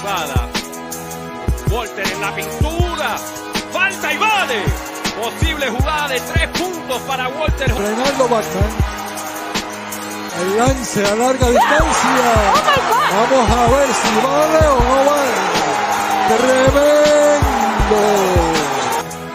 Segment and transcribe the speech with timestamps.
[0.00, 0.48] Jugada.
[1.70, 3.18] Walter en la pintura.
[3.72, 4.64] Falta y vale.
[5.20, 7.74] Posible jugada de tres puntos para Walter.
[7.74, 8.70] Reinaldo Batman.
[10.40, 12.32] El lance a larga distancia.
[13.12, 15.32] Vamos a ver si vale o no vale.
[16.28, 17.98] Tremendo.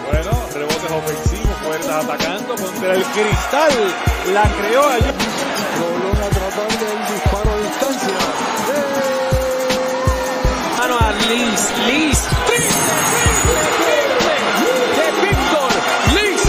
[0.07, 3.73] Bueno, rebotes ofensivos, puertas atacando contra el cristal.
[4.33, 5.34] La creó allí.
[11.27, 11.73] Liz.
[11.87, 12.29] Liz.
[14.95, 15.71] De Víctor.
[16.13, 16.41] Liz.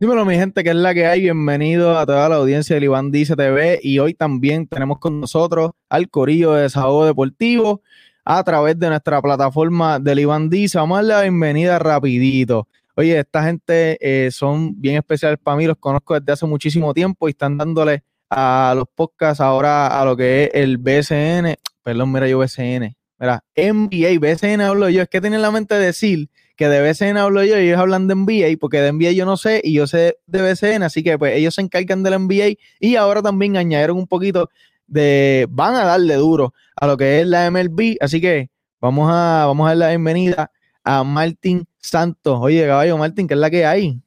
[0.00, 1.20] Dímelo, mi gente, que es la que hay.
[1.20, 3.78] Bienvenido a toda la audiencia de Iván Dice TV.
[3.82, 7.82] Y hoy también tenemos con nosotros al Corillo de Desahogo Deportivo
[8.24, 10.78] a través de nuestra plataforma del Iván Dice.
[10.78, 12.68] Vamos a darle la bienvenida rapidito.
[12.94, 17.28] Oye, esta gente eh, son bien especiales para mí, los conozco desde hace muchísimo tiempo
[17.28, 21.56] y están dándole a los podcasts ahora a lo que es el BSN.
[21.82, 22.96] Perdón, mira yo BSN.
[23.20, 25.02] Mira, NBA, BSN hablo yo.
[25.02, 28.08] Es que tienen en la mente decir que de BCN hablo yo y ellos hablan
[28.08, 31.16] de NBA, porque de NBA yo no sé y yo sé de BCN, así que
[31.16, 34.50] pues ellos se encargan del NBA y ahora también añadieron un poquito
[34.88, 39.46] de, van a darle duro a lo que es la MLB, así que vamos a,
[39.46, 40.50] vamos a dar la bienvenida
[40.82, 42.38] a Martín Santos.
[42.40, 44.02] Oye, caballo Martín, ¿qué es la que hay?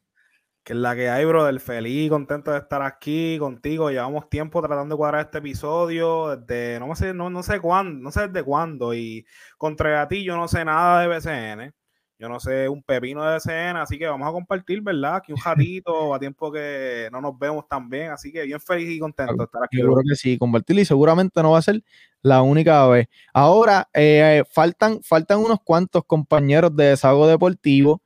[0.64, 1.60] Que es la que hay, brother.
[1.60, 3.90] Feliz, contento de estar aquí contigo.
[3.90, 8.12] Llevamos tiempo tratando de cuadrar este episodio desde, no sé, no, no sé cuándo, no
[8.12, 8.94] sé desde cuándo.
[8.94, 9.26] Y
[9.58, 11.74] contra ti yo no sé nada de BCN.
[12.20, 15.16] Yo no sé un pepino de BCN, así que vamos a compartir, ¿verdad?
[15.16, 18.12] Aquí un ratito, a tiempo que no nos vemos tan bien.
[18.12, 19.78] Así que bien feliz y contento de estar aquí.
[19.78, 21.82] Seguro que sí, compartirlo y seguramente no va a ser
[22.22, 23.08] la única vez.
[23.34, 28.04] Ahora, eh, faltan, faltan unos cuantos compañeros de desahogo deportivo,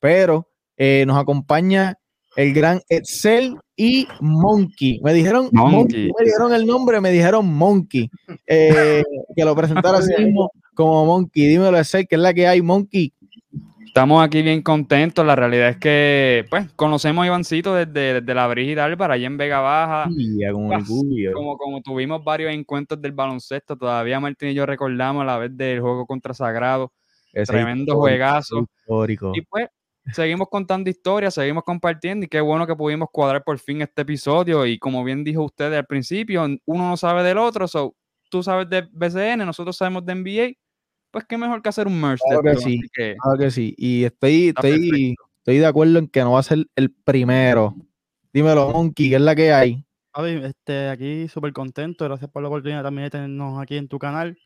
[0.00, 0.47] pero
[0.78, 1.98] eh, nos acompaña
[2.36, 5.00] el gran Excel y Monkey.
[5.02, 5.76] Me dijeron Monkey.
[5.76, 8.08] Monkey, me dijeron el nombre, me dijeron Monkey.
[8.46, 9.02] Eh,
[9.36, 11.46] que lo presentara así mismo como Monkey.
[11.46, 13.12] Dímelo, Excel, que es la que hay, Monkey.
[13.84, 15.26] Estamos aquí bien contentos.
[15.26, 19.36] La realidad es que, pues, conocemos a Ivancito desde, desde la Brígida Álvaro, allá en
[19.36, 20.08] Vega Baja.
[20.38, 20.70] Ya, como.
[21.34, 25.80] Como, como tuvimos varios encuentros del baloncesto, todavía Martín y yo recordamos la vez del
[25.80, 26.92] juego contra Sagrado.
[27.32, 28.68] Ese tremendo histórico, juegazo.
[28.80, 29.32] Histórico.
[29.34, 29.68] Y pues,
[30.12, 34.66] seguimos contando historias, seguimos compartiendo y qué bueno que pudimos cuadrar por fin este episodio.
[34.66, 37.94] Y como bien dijo usted al principio, uno no sabe del otro, so,
[38.30, 40.52] tú sabes de BCN, nosotros sabemos de NBA,
[41.10, 42.80] pues qué mejor que hacer un merge Claro de que sí.
[42.92, 43.74] que- Claro que sí.
[43.78, 47.74] Y estoy, estoy, estoy de acuerdo en que no va a ser el primero.
[48.32, 49.84] Dímelo, Monkey, ¿qué es la que hay?
[50.14, 53.98] Javi, este, aquí súper contento, gracias por la oportunidad también de tenernos aquí en tu
[53.98, 54.36] canal.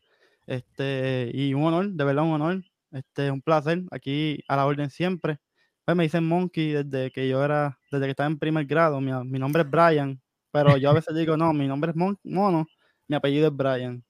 [0.45, 4.89] Este, y un honor, de verdad un honor, este, un placer, aquí a la orden
[4.89, 5.39] siempre.
[5.85, 9.11] Pues me dicen Monkey desde que yo era, desde que estaba en primer grado, mi,
[9.25, 10.21] mi nombre es Brian,
[10.51, 12.65] pero yo a veces digo, no, mi nombre es Mon- Mono,
[13.07, 14.03] mi apellido es Brian.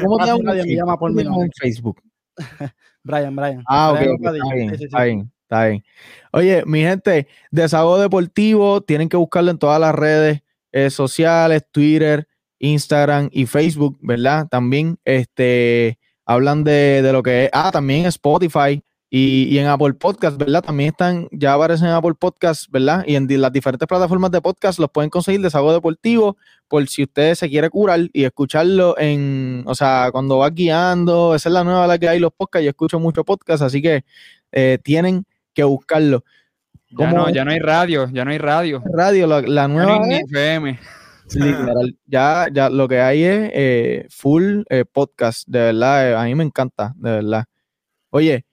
[0.00, 1.50] ¿Cómo te llamas nadie me llama por mi en nombre.
[1.60, 2.00] Facebook?
[3.02, 3.62] Brian, Brian.
[3.66, 4.84] Ah, ok, Brian ok, Padilla, está bien, sí, sí, sí.
[4.86, 5.84] está bien, está bien.
[6.32, 10.42] Oye, mi gente, Desahogo Deportivo, tienen que buscarlo en todas las redes
[10.72, 12.26] eh, sociales, Twitter,
[12.58, 14.48] Instagram y Facebook, ¿verdad?
[14.48, 18.82] También este, hablan de, de lo que es, ah, también Spotify
[19.14, 20.64] y, y en Apple Podcast, ¿verdad?
[20.64, 23.04] También están, ya aparecen en Apple Podcast, ¿verdad?
[23.06, 27.34] Y en las diferentes plataformas de podcast los pueden conseguir Desahogo Deportivo por si usted
[27.34, 31.86] se quiere curar y escucharlo en, o sea, cuando va guiando, esa es la nueva
[31.86, 34.06] la que hay los podcasts, yo escucho mucho podcast, así que
[34.50, 36.24] eh, tienen que buscarlo.
[36.88, 38.82] Ya ¿Cómo no, ya no hay radio, ya no hay radio.
[38.94, 40.80] Radio, la, no nueva hay es, FM.
[41.34, 46.34] literal, ya, ya lo que hay es eh, full eh, podcast, de verdad, a mí
[46.34, 47.44] me encanta, de verdad.
[48.08, 48.46] Oye,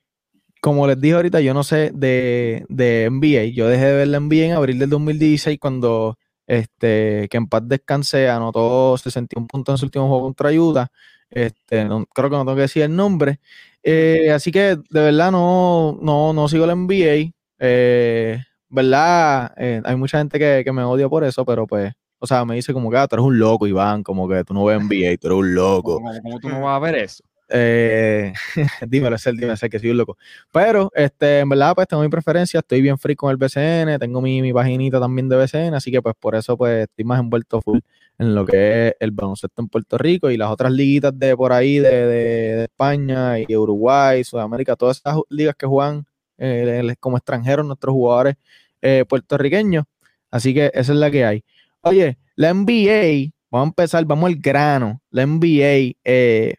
[0.62, 4.20] como les dije ahorita, yo no sé de, de NBA, yo dejé de ver la
[4.20, 6.18] NBA en abril del 2016 cuando
[6.50, 10.88] este, que en paz descanse, anotó 61 puntos en su último juego contra Utah.
[11.30, 13.40] Este, creo que no tengo que decir el nombre.
[13.84, 17.32] Eh, así que de verdad no, no, no sigo la NBA.
[17.60, 19.54] Eh, ¿Verdad?
[19.58, 22.56] Eh, hay mucha gente que, que me odia por eso, pero pues, o sea, me
[22.56, 25.18] dice como que ah, tú eres un loco, Iván, como que tú no ves NBA,
[25.18, 25.96] tú eres un loco.
[25.96, 27.24] ¿Cómo, cómo tú no vas a ver eso?
[27.52, 28.34] Eh,
[28.88, 30.18] dímelo, Excel, dímelo, Excel, que soy un loco.
[30.52, 34.22] Pero, este, en verdad, pues tengo mi preferencia, estoy bien free con el BCN, tengo
[34.22, 37.62] mi, mi paginita también de BCN, así que pues por eso pues estoy más envuelto
[37.62, 37.80] full
[38.20, 41.54] en lo que es el baloncesto en Puerto Rico y las otras liguitas de por
[41.54, 46.06] ahí, de, de- España y Uruguay, Sudamérica, todas esas ligas que juegan
[46.38, 48.36] eh, el- como extranjeros nuestros jugadores
[48.82, 49.86] eh, puertorriqueños.
[50.32, 51.44] Así que esa es la que hay.
[51.82, 55.02] Oye, la NBA, vamos a empezar, vamos al grano.
[55.12, 56.56] La NBA, eh,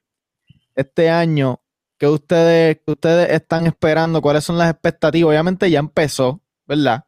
[0.74, 1.60] este año,
[1.98, 4.22] ¿qué ustedes, qué ustedes están esperando?
[4.22, 5.30] ¿Cuáles son las expectativas?
[5.30, 7.04] Obviamente ya empezó, ¿verdad?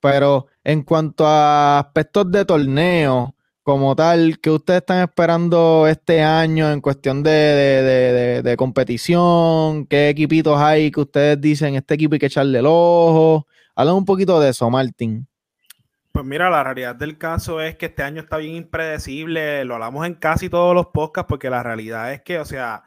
[0.00, 3.34] Pero en cuanto a aspectos de torneo,
[3.66, 9.86] como tal, ¿qué ustedes están esperando este año en cuestión de, de, de, de competición?
[9.86, 13.48] ¿Qué equipitos hay que ustedes dicen, este equipo hay que echarle el ojo?
[13.74, 15.26] Hablan un poquito de eso, Martín.
[16.12, 20.06] Pues mira, la realidad del caso es que este año está bien impredecible, lo hablamos
[20.06, 22.84] en casi todos los podcasts, porque la realidad es que, o sea,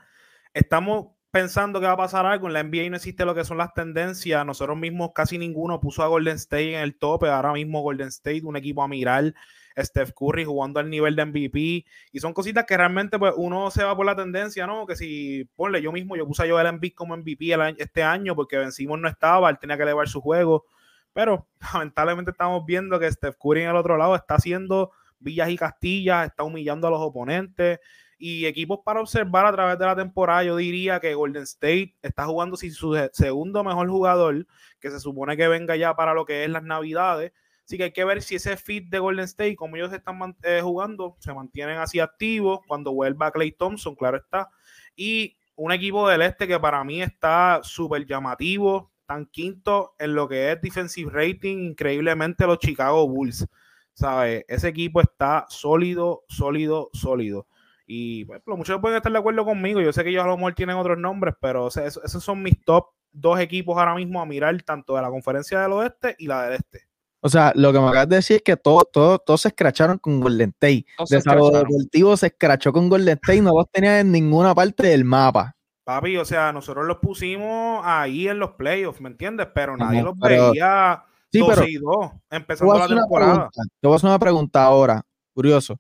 [0.53, 2.47] estamos pensando que va a pasar algo.
[2.47, 4.45] En la NBA no existe lo que son las tendencias.
[4.45, 7.29] Nosotros mismos, casi ninguno puso a Golden State en el tope.
[7.29, 9.33] Ahora mismo Golden State, un equipo a mirar.
[9.77, 11.85] Steph Curry jugando al nivel de MVP.
[12.11, 14.85] Y son cositas que realmente pues, uno se va por la tendencia, ¿no?
[14.85, 18.57] Que si, ponle, yo mismo, yo puse a Joel Embiid como MVP este año porque
[18.57, 20.65] vencimos no estaba, él tenía que elevar su juego.
[21.13, 25.57] Pero lamentablemente estamos viendo que Steph Curry en el otro lado está haciendo villas y
[25.57, 27.79] castillas, está humillando a los oponentes
[28.19, 32.25] y equipos para observar a través de la temporada, yo diría que Golden State está
[32.25, 34.45] jugando sin su segundo mejor jugador,
[34.79, 37.31] que se supone que venga ya para lo que es las navidades.
[37.63, 40.59] Así que hay que ver si ese fit de Golden State, como ellos están eh,
[40.61, 44.49] jugando, se mantienen así activos cuando vuelva Clay Thompson, claro está.
[44.95, 50.27] Y un equipo del este que para mí está súper llamativo, tan quinto en lo
[50.27, 53.47] que es defensive rating, increíblemente los Chicago Bulls.
[53.93, 54.43] ¿Sabes?
[54.47, 57.47] Ese equipo está sólido, sólido, sólido.
[57.91, 59.81] Y pues, muchos pueden estar de acuerdo conmigo.
[59.81, 62.85] Yo sé que ellos a lo mejor tienen otros nombres, pero esos son mis top
[63.11, 66.53] dos equipos ahora mismo a mirar, tanto de la conferencia del oeste y la del
[66.53, 66.83] este.
[67.19, 69.97] O sea, lo que me acabas de decir es que todos todo, todo se escracharon
[69.97, 70.85] con Golden State.
[71.09, 75.03] Desarrollo Deportivo se escrachó con Golden State y no los tenía en ninguna parte del
[75.03, 75.55] mapa.
[75.83, 79.47] Papi, o sea, nosotros los pusimos ahí en los playoffs, ¿me entiendes?
[79.51, 83.49] Pero nadie los veía sí, 12 y 2, empezando la temporada.
[83.81, 85.01] te voy a hacer una pregunta ahora,
[85.33, 85.79] curioso.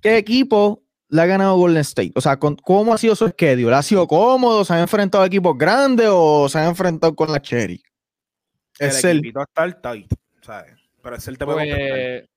[0.00, 2.12] ¿Qué equipo le ha ganado Golden State?
[2.14, 3.74] O sea, ¿cómo ha sido su schedule?
[3.74, 4.64] ¿Ha sido cómodo?
[4.64, 7.82] ¿Se han enfrentado a equipos grandes o se han enfrentado con la Cherry?
[8.78, 9.26] Es el, el...
[9.26, 10.72] está el tight, ¿sabes?
[11.02, 12.28] Pero es el tema pues,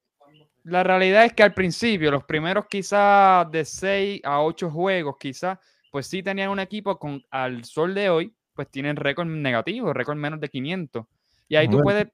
[0.64, 5.58] La realidad es que al principio, los primeros quizás de 6 a 8 juegos, quizás,
[5.90, 10.18] pues sí tenían un equipo con al sol de hoy, pues tienen récord negativo, récord
[10.18, 11.06] menos de 500.
[11.48, 12.08] Y ahí tú puedes,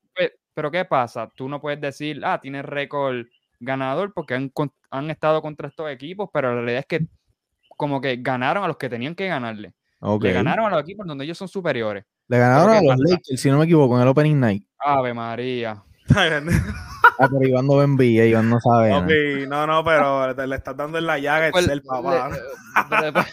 [0.54, 1.30] pero ¿qué pasa?
[1.36, 3.26] Tú no puedes decir, ah, tienes récord
[3.60, 4.52] ganador porque han,
[4.90, 7.08] han, estado contra estos equipos, pero la realidad es que
[7.78, 9.74] como que ganaron a los que tenían que ganarle.
[10.22, 12.06] Le ganaron a los equipos donde ellos son superiores.
[12.28, 14.64] Le ganaron a los Lakers, si no me equivoco, en el Opening Night.
[14.80, 15.84] Ave María.
[16.10, 19.48] ah, pero Iván no envía, Iván no sabe.
[19.48, 22.32] no, no, pero le estás dando en la llaga pues, el papá.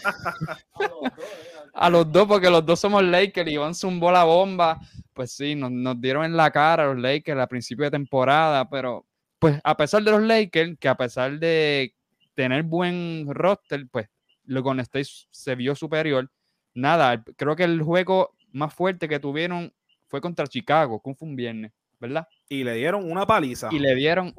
[1.74, 4.80] a los dos, porque los dos somos Lakers y Iván zumbó la bomba.
[5.12, 9.06] Pues sí, nos, nos dieron en la cara los Lakers a principio de temporada, pero
[9.46, 11.94] pues a pesar de los Lakers, que a pesar de
[12.34, 14.08] tener buen roster, pues
[14.42, 16.28] lo con State se vio superior.
[16.74, 19.72] Nada, creo que el juego más fuerte que tuvieron
[20.08, 22.26] fue contra Chicago, que fue un viernes, ¿verdad?
[22.48, 23.68] Y le dieron una paliza.
[23.70, 24.34] Y le dieron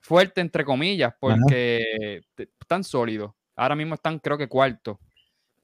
[0.00, 3.32] fuerte, entre comillas, porque están sólidos.
[3.56, 4.98] Ahora mismo están, creo que cuarto.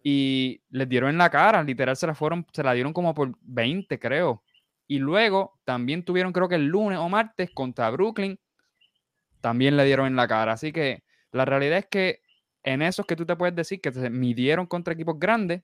[0.03, 3.35] Y les dieron en la cara, literal se la fueron, se la dieron como por
[3.41, 4.43] 20, creo.
[4.87, 8.39] Y luego también tuvieron, creo que el lunes o martes contra Brooklyn,
[9.43, 10.53] también le dieron en la cara.
[10.53, 12.21] Así que la realidad es que
[12.63, 15.63] en esos que tú te puedes decir que se midieron contra equipos grandes,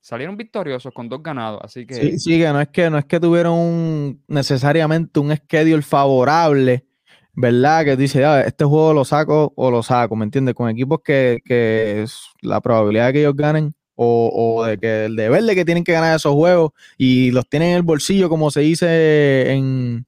[0.00, 1.60] salieron victoriosos con dos ganados.
[1.64, 1.94] Así que.
[1.94, 6.86] Sí, sí, que no es que no es que tuvieron necesariamente un schedule favorable,
[7.32, 7.84] ¿verdad?
[7.84, 10.54] Que dice, ah, este juego lo saco o lo saco, ¿me entiendes?
[10.54, 12.04] Con equipos que, que
[12.42, 15.82] la probabilidad de que ellos ganen o, o, de que el deber de que tienen
[15.82, 20.06] que ganar esos juegos y los tienen en el bolsillo, como se dice en,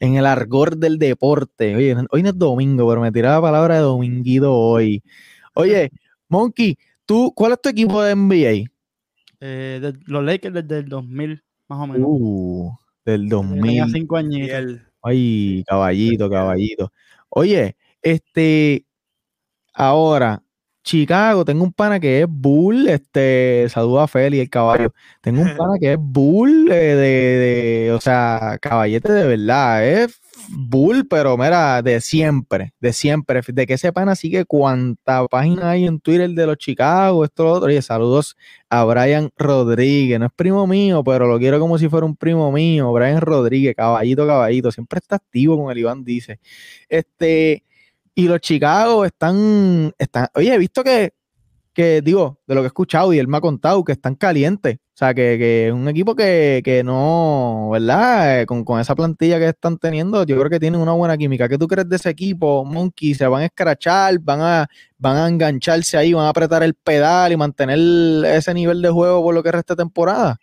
[0.00, 1.76] en el argor del deporte.
[1.76, 5.02] Oye, hoy no es domingo, pero me tiraba la palabra de dominguido hoy.
[5.54, 5.90] Oye,
[6.28, 8.70] Monkey, ¿tú, ¿cuál es tu equipo de NBA?
[9.40, 12.08] Eh, los Lakers desde el 2000, más o menos.
[12.10, 12.72] Uh,
[13.04, 13.62] del 2000.
[13.62, 14.80] Tenía cinco añitos.
[15.02, 16.92] Ay, caballito, caballito.
[17.28, 18.84] Oye, este,
[19.72, 20.42] ahora,
[20.88, 24.94] Chicago, tengo un pana que es Bull, este, saluda a Feli, el caballo.
[25.20, 26.94] Tengo un pana que es Bull, eh,
[27.84, 30.18] de, o sea, caballete de verdad, es
[30.48, 33.42] Bull, pero mira, de siempre, de siempre.
[33.48, 37.52] De que ese pana sigue cuánta página hay en Twitter de los Chicago, esto, lo
[37.52, 37.66] otro.
[37.66, 38.38] Oye, saludos
[38.70, 42.50] a Brian Rodríguez, no es primo mío, pero lo quiero como si fuera un primo
[42.50, 42.90] mío.
[42.92, 46.40] Brian Rodríguez, caballito, caballito, siempre está activo con el Iván, dice.
[46.88, 47.64] Este
[48.18, 51.14] y los Chicago están, están oye, he visto que,
[51.72, 54.78] que, digo, de lo que he escuchado y él me ha contado, que están calientes.
[54.78, 58.40] O sea, que, es un equipo que, que no, ¿verdad?
[58.40, 61.48] Eh, con, con, esa plantilla que están teniendo, yo creo que tienen una buena química.
[61.48, 63.14] ¿Qué tú crees de ese equipo, Monkey?
[63.14, 64.18] ¿Se van a escrachar?
[64.18, 64.66] ¿Van a,
[64.98, 66.12] van a engancharse ahí?
[66.12, 67.78] ¿Van a apretar el pedal y mantener
[68.34, 70.40] ese nivel de juego por lo que resta temporada?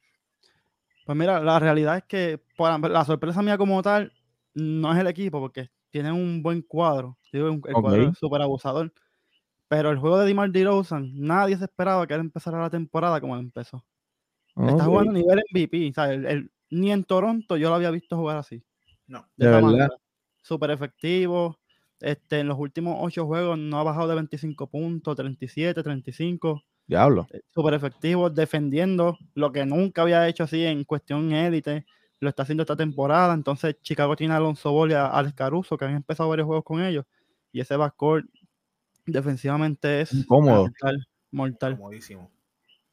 [1.05, 4.13] Pues mira, la realidad es que para- la sorpresa mía como tal
[4.53, 7.17] no es el equipo, porque tienen un buen cuadro.
[7.31, 8.11] Digo, un- el cuadro Ok.
[8.11, 8.91] es súper abusador.
[9.69, 13.33] Pero el juego de DeMar DeRozan, nadie se esperaba que él empezara la temporada como
[13.35, 13.85] él empezó.
[14.57, 14.81] Está Ok.
[14.83, 15.89] jugando a nivel MVP.
[15.89, 18.61] o sea, el- el- ni en Toronto yo lo había visto jugar así.
[19.07, 19.25] No.
[19.37, 19.61] De esa verdad.
[19.61, 19.89] manera.
[20.41, 21.57] Súper efectivo.
[22.01, 26.61] Este, en los últimos ocho juegos no ha bajado de 25 puntos, 37, 35.
[26.87, 27.25] Diablo.
[27.31, 31.85] eh, Súper efectivo, defendiendo lo que nunca había hecho así en cuestión élite.
[32.19, 33.33] Lo está haciendo esta temporada.
[33.33, 36.63] Entonces, Chicago tiene a Alonso Ball y a Alex Caruso, que han empezado varios juegos
[36.63, 37.05] con ellos.
[37.51, 38.25] Y ese backcourt
[39.05, 40.63] defensivamente es Incómodo.
[40.63, 41.07] mortal.
[41.31, 41.77] mortal.
[41.77, 42.31] Comodísimo.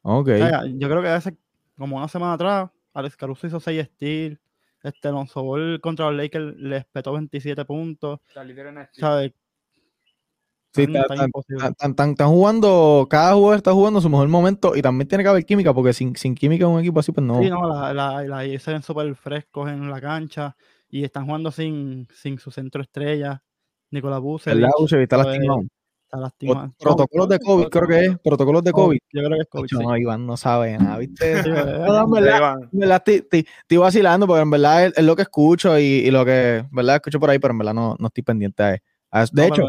[0.02, 0.28] Ok.
[0.28, 1.36] O sea, yo creo que hace
[1.76, 4.38] como una semana atrás, Alex Caruso hizo 6 steals.
[4.82, 8.18] Este Alonso Ball contra los Lakers les petó 27 puntos.
[8.28, 8.40] Está-
[9.22, 9.32] tan
[10.72, 11.66] tan- imposible.
[11.78, 15.72] Están, jugando, cada jugador está jugando su mejor momento y también tiene que haber química,
[15.74, 17.40] porque sin, sin química en un equipo así, pues no.
[17.40, 20.56] Sí, no, la, la, la- se ven súper frescos en la cancha
[20.88, 23.42] y están jugando sin, sin su centro estrella.
[23.90, 24.56] Nicolás Vucevic.
[24.60, 25.02] ¿Verdad, Vucevic?
[25.02, 25.62] Está pues, lastimado.
[26.04, 26.74] Está lastimado.
[26.78, 28.18] Protocolos de COVID, creo que es.
[28.18, 28.98] Protocolos de COVID.
[29.12, 29.68] Yo creo que es COVID.
[29.68, 29.76] Sí.
[29.78, 31.42] no, Iván no sabe nada, ¿viste?
[31.42, 32.02] Sí, No, ¿verdad?
[32.04, 35.78] en verdad, verdad estoy, estoy- estoy vacilando porque en verdad es, es lo que escucho
[35.78, 36.96] y, y lo que, ¿verdad?
[36.96, 38.62] Escucho por ahí, pero en verdad no, no estoy pendiente
[39.10, 39.32] a, eso.
[39.34, 39.62] De No, hecho,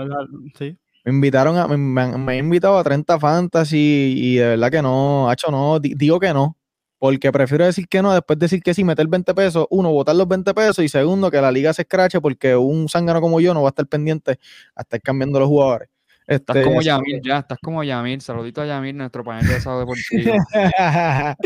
[0.57, 0.77] sí.
[1.05, 4.81] Me invitaron a, me, me me han invitado a 30 fantasy y de verdad que
[4.81, 6.57] no, hacho, no, di- digo que no.
[7.00, 10.27] Porque prefiero decir que no, después decir que sí, meter 20 pesos, uno, botar los
[10.27, 13.62] 20 pesos y segundo, que la liga se escrache porque un zángano como yo no
[13.62, 14.39] va a estar pendiente
[14.75, 15.89] a estar cambiando los jugadores.
[16.25, 18.21] Estás Este, como Yamil, ya, estás como Yamil.
[18.21, 20.33] Saludito a Yamil, nuestro panel de sábado deportivo.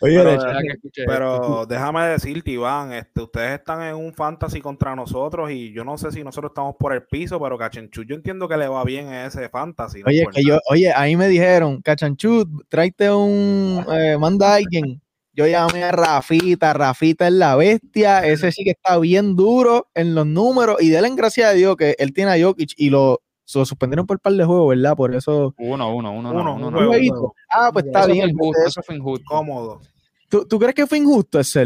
[0.00, 1.02] Oye, Pero- de hecho.
[1.06, 5.98] Pero déjame decirte, Iván, este, ustedes están en un fantasy contra nosotros y yo no
[5.98, 9.08] sé si nosotros estamos por el piso, pero Cachenchu, yo entiendo que le va bien
[9.08, 10.00] a ese fantasy.
[10.00, 14.56] no Oye, por que yo, oye, ahí me dijeron, Cachanchut, tráete un, eh, manda a
[14.56, 15.00] alguien.
[15.34, 20.14] Yo llamé a Rafita, Rafita es la bestia, ese sí que está bien duro en
[20.14, 23.22] los números y denle gracias a Dios que él tiene a Jokic y lo,
[23.60, 24.96] lo suspendieron por un par de juegos, ¿verdad?
[24.96, 25.54] Por eso.
[25.58, 26.78] Uno, uno, uno, Uno, no, un uno, ¿Un no.
[26.78, 27.14] juego, jueguito?
[27.14, 27.34] juego.
[27.50, 28.30] Ah, pues está Eso fue bien.
[28.30, 29.24] injusto, eso fue injusto.
[29.26, 29.80] Cómodo.
[30.28, 31.64] ¿Tú, tú crees que fue injusto ese?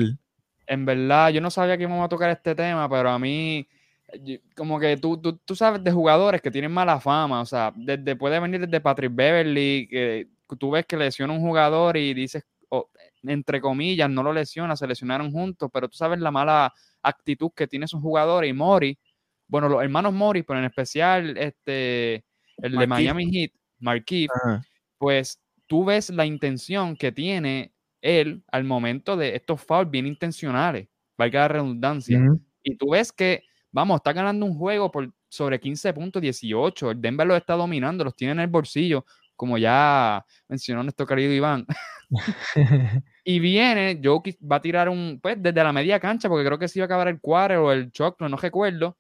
[0.67, 3.67] En verdad, yo no sabía que íbamos a tocar este tema, pero a mí,
[4.57, 8.17] como que tú, tú, tú sabes de jugadores que tienen mala fama, o sea, desde,
[8.17, 10.29] puede venir desde Patrick Beverly, que
[10.59, 12.45] tú ves que lesiona un jugador y dices,
[13.23, 17.67] entre comillas, no lo lesiona, se lesionaron juntos, pero tú sabes la mala actitud que
[17.67, 18.99] tiene esos jugadores y Mori,
[19.49, 22.25] bueno, los hermanos Mori, pero en especial este,
[22.59, 22.87] el de.
[22.87, 24.29] Miami Heat, Marquis,
[24.99, 30.89] pues tú ves la intención que tiene él al momento de estos fouls bien intencionales,
[31.17, 32.21] valga la redundancia.
[32.63, 36.93] Y tú ves que, vamos, está ganando un juego por sobre 15 puntos, 18.
[36.93, 41.33] El Denver los está dominando, los tiene en el bolsillo, como ya mencionó nuestro querido
[41.33, 41.67] Iván.
[43.25, 46.69] y viene, Jokic va a tirar un, pues desde la media cancha, porque creo que
[46.69, 48.97] se iba a acabar el cuadro o el choclo, no recuerdo.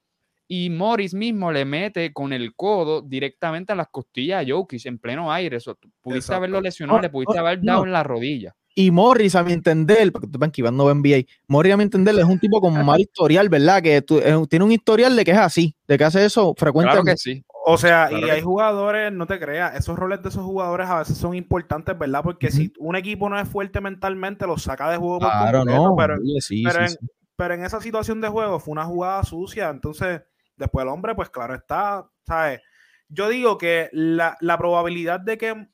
[0.48, 4.98] Y Morris mismo le mete con el codo directamente a las costillas a Jokic en
[4.98, 5.56] pleno aire.
[5.56, 6.36] Eso, pudiste Exacto.
[6.36, 7.72] haberlo lesionado, Oh, le pudiste oh, haber no.
[7.72, 8.54] dado en la rodilla.
[8.78, 11.76] Y Morris, a mi entender, porque tú ven que Iván no ve NBA, Morris, a
[11.78, 13.82] mi entender, es un tipo con mal historial, ¿verdad?
[13.82, 16.54] Que tú- eh, tiene un historial de que es así, de que hace eso Claro
[16.56, 17.12] frecuentemente.
[17.12, 17.42] que sí.
[17.68, 18.44] O sea, Claro y que hay sí.
[18.44, 22.20] jugadores, no te creas, esos roles de esos jugadores a veces son importantes, ¿verdad?
[22.22, 25.82] Porque si un equipo no es fuerte mentalmente, los saca de juego por Claro, completo,
[25.88, 25.96] no.
[25.96, 26.96] pero, sí, pero sí, en, sí.
[27.34, 30.20] pero en esa situación de juego fue una jugada sucia, entonces
[30.56, 32.60] después el hombre, pues claro está, ¿sabes?
[33.08, 35.68] Yo digo que la, la probabilidad de que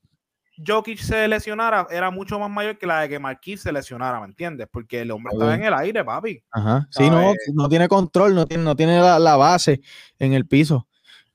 [0.65, 4.27] Jokic se lesionara era mucho más mayor que la de que Marquis se lesionara, ¿me
[4.27, 4.69] entiendes?
[4.71, 6.45] Porque el hombre estaba en el aire, papi.
[6.51, 6.87] Ajá.
[6.91, 9.81] Sí, no, no tiene control, no tiene, no tiene la, la base
[10.19, 10.87] en el piso.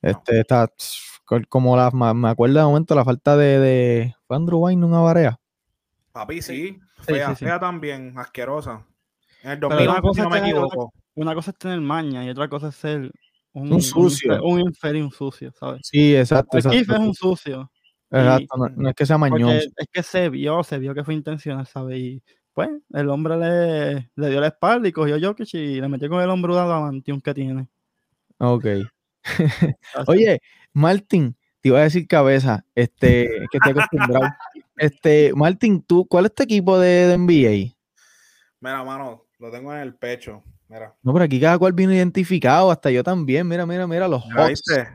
[0.03, 0.71] Este está
[1.25, 4.99] co- como la, me acuerdo de momento la falta de, de ¿fue Andrew Wayne una
[4.99, 5.39] barea.
[6.11, 7.45] Papi, sí, Sí, fea, sí, sí.
[7.45, 8.85] fea también, asquerosa.
[9.43, 10.93] En el Pero 2011, una cosa si no me es tener- equivoco.
[11.15, 13.11] Una cosa es tener maña y otra cosa es ser
[13.53, 14.43] un, Un sucio.
[14.43, 15.81] Un inferior, un sucio, ¿sabes?
[15.83, 17.71] Sí, exacto, El es un sucio.
[18.09, 19.69] Exacto, no, no es que sea mañoso.
[19.75, 21.99] es que se vio, se vio que fue intencional, ¿sabes?
[21.99, 22.23] Y
[22.53, 26.09] pues el hombre le, le dio la espalda y cogió a Jokic y le metió
[26.09, 27.67] con el hombro dado avantium que tiene.
[28.39, 28.65] Ok.
[30.07, 30.41] Oye,
[30.73, 34.27] Martín, te iba a decir cabeza, este, es que estoy acostumbrado.
[34.77, 37.75] Este, Martín, tú, ¿cuál es tu equipo de, de NBA?
[38.59, 40.43] Mira, mano, lo tengo en el pecho.
[40.69, 40.93] Mira.
[41.01, 43.47] No, pero aquí cada cual vino identificado, hasta yo también.
[43.47, 44.50] Mira, mira, mira, los ¿Ya Hawks.
[44.50, 44.88] viste?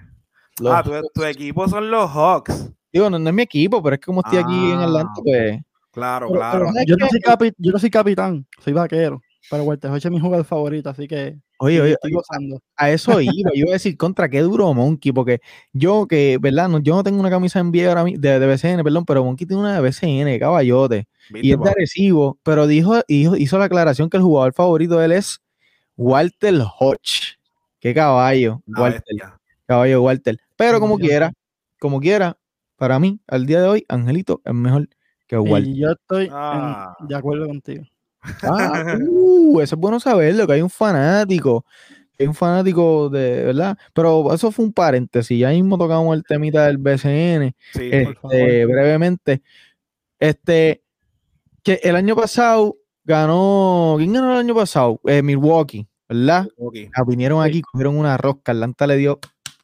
[0.61, 2.71] los Ah, tu, tu equipo son los Hawks.
[2.93, 4.85] Digo, no, no es mi equipo, pero es que como estoy aquí en Ah.
[4.85, 5.61] Atlanta, pues.
[5.93, 6.59] Claro, Pero- claro.
[6.59, 9.21] pero ¿sabes Yo no, soy capi- yo no soy capitán, soy vaquero.
[9.50, 12.61] Pero Walter Hodge es mi jugador favorito, así que Oye, oye, estoy gozando.
[12.76, 13.33] a eso iba.
[13.55, 15.41] Yo iba a decir contra qué duro Monkey, porque
[15.73, 16.69] yo que, ¿verdad?
[16.69, 19.25] No, yo no tengo una camisa en NBA ahora mi- de, de BCN, perdón, pero
[19.25, 21.09] Monkey tiene una de BCN, caballote.
[21.31, 21.71] ¿Viste, Y es de papá?
[21.71, 25.41] Arecibo, pero dijo, hizo, hizo la aclaración que el jugador favorito de él es
[26.02, 27.38] Walter Hodge.
[27.80, 29.02] Qué caballo, Walter.
[29.09, 29.38] bestia.
[29.66, 30.37] Caballo Walter.
[30.56, 31.32] Pero como quiera,
[31.78, 32.37] como quiera,
[32.76, 34.88] para mí, al día de hoy, Angelito es mejor
[35.26, 35.68] que Walter.
[35.73, 36.97] Y yo estoy en- Ah.
[37.00, 37.85] de acuerdo contigo.
[38.42, 41.64] Ah, uh, eso es bueno saberlo, que hay un fanático,
[42.16, 43.76] que hay un fanático de, ¿verdad?
[43.92, 48.14] Pero eso fue un paréntesis, ya mismo tocamos el temita del BCN, Sí, este, por
[48.16, 48.37] favor.
[48.37, 49.42] brevemente.
[50.21, 50.82] Este,
[51.64, 55.00] que el año pasado ganó, ¿quién ganó el año pasado?
[55.04, 56.47] Eh, Milwaukee, ¿verdad?
[56.59, 56.76] ok.
[56.95, 59.19] Ah, vinieron aquí, cogieron una rosca, Atlanta le dio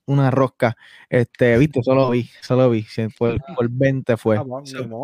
[0.06, 0.74] una rosca,
[1.10, 4.38] este, viste, solo vi, solo vi, se fue por 20 fue.
[4.38, 4.44] Ah,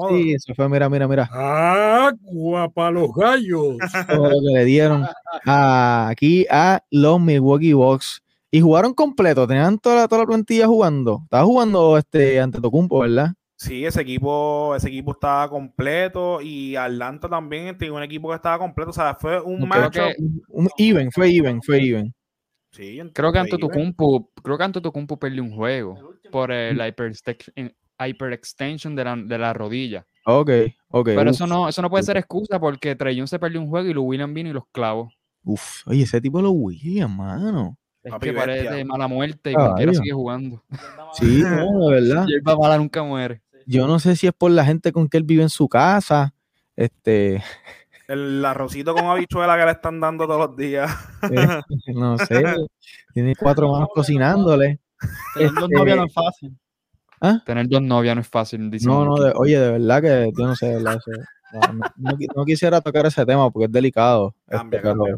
[0.09, 1.29] sí, se fue, mira, mira, mira.
[1.31, 3.77] Agua para los gallos.
[4.09, 5.07] todo lo que le dieron
[5.45, 8.23] a- aquí a los Milwaukee Bucks.
[8.51, 11.21] Y jugaron completo, tenían toda la, toda la plantilla jugando.
[11.25, 13.33] Estaba jugando este ante Tocumpo, ¿verdad?
[13.57, 18.59] Sí, ese equipo, ese equipo estaba completo y Atlanta también tenía un equipo que estaba
[18.59, 18.91] completo.
[18.91, 19.93] O sea, fue un matchup.
[19.93, 20.17] que,
[20.49, 22.15] Un even, fue even, fue even.
[22.73, 23.39] Sí, creo que.
[23.39, 25.97] Antetokounmpo, creo que Antetokounmpo perdió un juego
[26.33, 26.81] por el
[27.99, 30.05] hyperextension de la, de la rodilla.
[30.27, 30.51] Ok,
[30.89, 31.07] ok.
[31.07, 33.89] Pero uf, eso no, eso no puede ser excusa porque Young se perdió un juego
[33.89, 35.15] y Lou Williams vino y los clavos.
[35.45, 35.87] uf.
[35.87, 37.77] Oye, ese tipo lo William, mano.
[38.03, 38.85] Es Papi, que parece bestia.
[38.85, 39.71] mala muerte y Caballo.
[39.75, 40.63] cualquiera sigue jugando.
[41.15, 42.27] Sí, no, de verdad.
[42.29, 43.41] Y el mala nunca muere.
[43.67, 46.35] Yo no sé si es por la gente con que él vive en su casa.
[46.77, 47.43] Este,
[48.09, 50.91] El arrocito con habichuela que le están dando todos los días.
[51.31, 51.61] eh,
[51.95, 52.43] no sé.
[53.15, 54.81] Tiene cuatro manos cocinándole.
[55.35, 56.57] Tener dos Este- novias no es fácil.
[57.47, 58.71] Tener dos novias no es fácil.
[58.83, 61.11] No, no, de- oye, de verdad que yo no sé, de verdad, eso-
[61.53, 64.35] no, no- no qui- no quisiera tocar ese tema porque es delicado.
[64.49, 65.17] Cambia, este, cambia.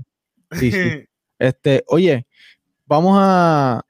[0.53, 0.79] sí, sí.
[1.39, 2.27] Este, oye,
[2.87, 3.83] vamos a.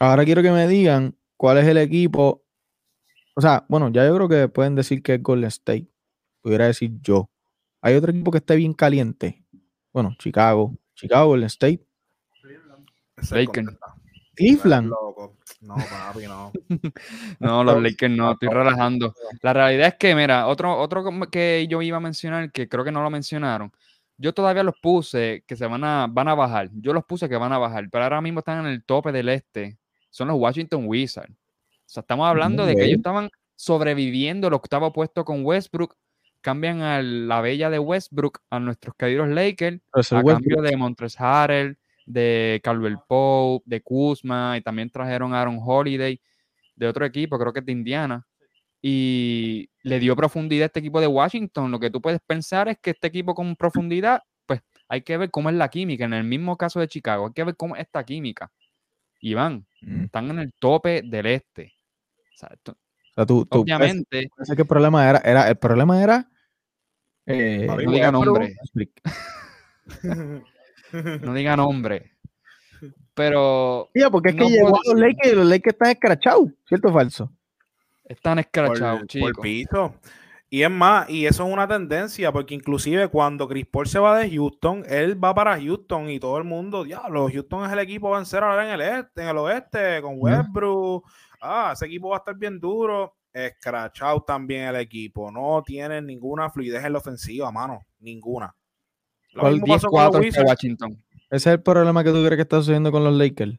[0.00, 2.42] Ahora quiero que me digan cuál es el equipo.
[3.38, 5.86] O sea, bueno, ya yo creo que pueden decir que es Golden State.
[6.42, 7.30] Pudiera decir yo.
[7.80, 9.44] Hay otro equipo que esté bien caliente.
[9.92, 10.74] Bueno, Chicago.
[10.96, 11.86] Chicago, Golden State.
[13.30, 13.94] Contenta.
[14.34, 14.90] Cleveland.
[15.60, 16.50] No, papi, no.
[17.38, 19.14] No, los Lakers no, estoy relajando.
[19.40, 22.90] La realidad es que, mira, otro, otro que yo iba a mencionar, que creo que
[22.90, 23.70] no lo mencionaron,
[24.16, 26.70] yo todavía los puse que se van a, van a bajar.
[26.72, 29.28] Yo los puse que van a bajar, pero ahora mismo están en el tope del
[29.28, 29.78] este.
[30.10, 31.32] Son los Washington Wizards.
[31.88, 35.96] O sea, estamos hablando de que ellos estaban sobreviviendo el octavo puesto con Westbrook.
[36.42, 40.32] Cambian a la bella de Westbrook a nuestros queridos Lakers a Westbrook.
[40.34, 46.20] cambio de Montres Harrell, de Caldwell Pope, de Kuzma, y también trajeron a Aaron Holiday
[46.76, 48.26] de otro equipo, creo que es de Indiana.
[48.82, 51.70] Y le dio profundidad a este equipo de Washington.
[51.70, 55.30] Lo que tú puedes pensar es que este equipo con profundidad, pues hay que ver
[55.30, 56.04] cómo es la química.
[56.04, 58.52] En el mismo caso de Chicago, hay que ver cómo es esta química.
[59.20, 60.04] Y van, Mm.
[60.04, 61.74] están en el tope del este.
[62.38, 65.56] O sea, esto- O sea, tú, tú obviamente, pensé que el problema era, era el
[65.56, 66.28] problema era
[67.26, 68.56] eh, no diga nombre.
[71.22, 72.12] no diga nombre.
[73.14, 75.00] Pero Tía, porque es que No llegó a los.
[75.00, 77.32] Lakers y los Lakers están escrachados, ¿cierto o falso?
[78.04, 79.32] están por, escrachados, por chicos.
[79.42, 79.94] piso.
[80.48, 84.18] Y es más, y eso es una tendencia, porque inclusive cuando Chris Paul se va
[84.18, 88.14] de Houston, él va para Houston y todo el mundo, diablo, Houston es el equipo
[88.14, 91.04] a vencer ahora en el este, en el oeste, con Westbrook.
[91.40, 93.14] Ah, ese equipo va a estar bien duro.
[93.32, 95.30] Escrachado también el equipo.
[95.30, 97.86] No tienen ninguna fluidez en la ofensiva, mano.
[98.00, 98.54] Ninguna.
[99.32, 100.48] Lo ¿Cuál mismo pasó con los 10-4 Wizards.
[100.48, 101.04] Washington.
[101.30, 103.58] Ese es el problema que tú crees que está sucediendo con los Lakers.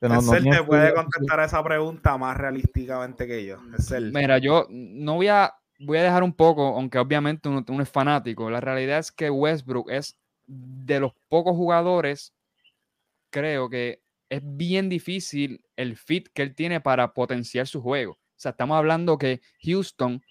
[0.00, 3.58] No- no te puede contestar esa pregunta más realísticamente que yo.
[3.72, 4.12] Excel.
[4.12, 7.90] Mira, yo no voy a, voy a dejar un poco, aunque obviamente uno, uno es
[7.90, 8.48] fanático.
[8.48, 12.32] La realidad es que Westbrook es de los pocos jugadores,
[13.30, 18.12] creo que es bien difícil el fit que él tiene para potenciar su juego.
[18.12, 20.22] O sea, estamos hablando que Houston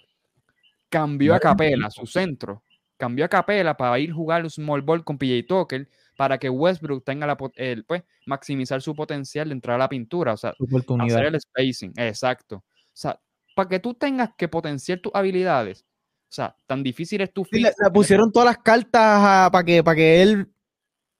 [0.89, 2.63] cambió a Capela, su centro,
[2.95, 6.49] cambió a Capela para ir a jugar un small ball con PJ Tucker para que
[6.49, 10.33] Westbrook tenga la, el, pues, maximizar su potencial de entrar a la pintura.
[10.33, 10.53] O sea,
[10.99, 12.57] hacer el spacing, exacto.
[12.57, 13.19] O sea,
[13.55, 15.86] para que tú tengas que potenciar tus habilidades,
[16.29, 17.63] o sea, tan difícil es tu Sí, fit.
[17.63, 20.47] le, le pusieron todas las cartas para que, para que él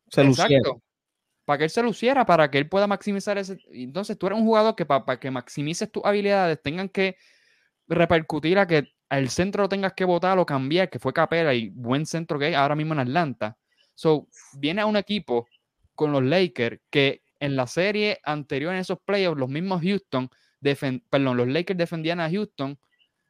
[0.10, 0.72] se luciera.
[1.48, 3.58] Para que él se luciera, para que él pueda maximizar ese.
[3.72, 7.16] Entonces, tú eres un jugador que para que maximices tus habilidades tengan que
[7.88, 11.70] repercutir a que el centro lo tengas que votar o cambiar, que fue Capela y
[11.70, 13.58] buen centro que hay ahora mismo en Atlanta.
[13.96, 14.28] So,
[14.60, 15.48] viene a un equipo
[15.96, 20.30] con los Lakers que en la serie anterior en esos playoffs, los mismos Houston,
[21.10, 22.78] perdón, los Lakers defendían a Houston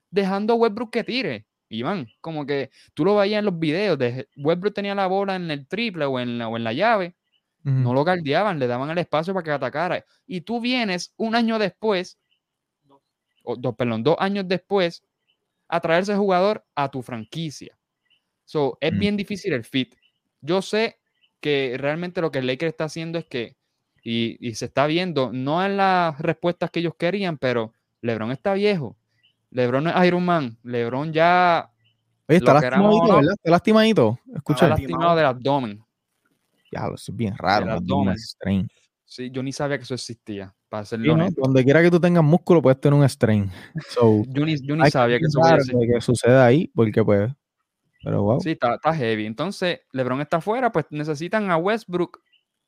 [0.09, 1.45] dejando a Westbrook que tire.
[1.69, 2.07] Iván.
[2.19, 5.67] Como que tú lo veías en los videos, de Westbrook tenía la bola en el
[5.67, 7.15] triple o en la, o en la llave,
[7.71, 10.05] no lo guardiaban, le daban el espacio para que atacara.
[10.25, 12.17] Y tú vienes un año después,
[13.43, 15.03] o dos, perdón, dos años después,
[15.67, 17.77] a traer ese jugador a tu franquicia.
[18.45, 18.99] So, es Mm.
[18.99, 19.95] bien difícil el fit.
[20.41, 20.99] Yo sé
[21.41, 23.57] que realmente lo que el Lakers está haciendo es que,
[24.01, 28.53] y, y se está viendo, no en las respuestas que ellos querían, pero LeBron está
[28.53, 28.95] viejo.
[29.51, 30.57] LeBron no es Iron Man.
[30.63, 31.69] LeBron ya
[32.29, 33.15] Oye, está lastimadito, no.
[33.17, 33.33] ¿verdad?
[33.33, 34.19] Está lastimadito.
[34.33, 35.83] Escucha, está lastimado del abdomen.
[36.71, 37.65] Ya, eso es bien raro.
[37.65, 38.17] el un abdomen.
[38.17, 38.67] strain.
[39.05, 41.29] Sí, yo ni sabía que eso existía, para Sí, serlo ¿no?
[41.37, 43.49] Donde quiera que tú tengas músculo, puedes tener un strain.
[43.89, 45.87] So, Yo ni, yo ni sabía que eso pensar existía.
[45.95, 47.31] que suceda ahí, porque pues.
[48.03, 48.39] Pero wow.
[48.41, 49.25] Sí, está, está heavy.
[49.25, 52.21] Entonces, LeBron está afuera, pues necesitan a Westbrook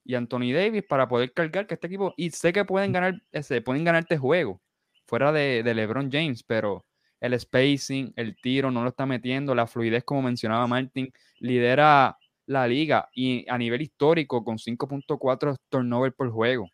[0.03, 2.13] y Anthony Davis para poder cargar que este equipo.
[2.17, 4.61] Y sé que pueden ganar, ese, pueden ganar este juego
[5.05, 6.85] fuera de, de LeBron James, pero
[7.19, 12.17] el spacing, el tiro no lo está metiendo, la fluidez, como mencionaba Martin, lidera
[12.49, 16.67] la liga y a nivel histórico con 5.4 turnover por juego.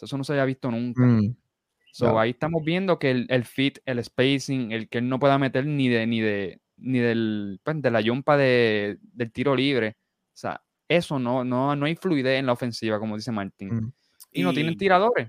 [0.00, 1.02] Eso no se había visto nunca.
[1.04, 1.36] Mm,
[1.94, 2.20] So, Claro.
[2.20, 5.66] ahí estamos viendo que el, el fit, el spacing, el que él no pueda meter
[5.66, 9.96] ni de ni de ni del pues, de la yompa de, del tiro libre.
[9.98, 13.74] O sea, eso no, no, no hay fluidez en la ofensiva, como dice Martín.
[13.74, 13.92] Mm.
[14.32, 15.28] Y, no tienen Y- tiradores.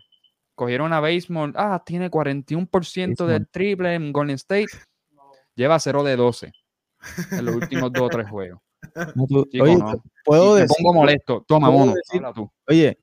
[0.56, 3.46] Cogieron a Basemore, ah, tiene 41% del Bazemore.
[3.52, 4.68] triple en Golden State.
[5.56, 6.52] Lleva 0 de 12
[7.32, 8.62] en los últimos dos o tres juegos.
[9.15, 9.91] No, tú- Chico, oye, no.
[9.93, 11.46] te- puedo decir, pongo molesto.
[11.48, 11.93] Toma, mono.
[11.93, 12.52] decir- habla tú.
[12.67, 13.00] oye,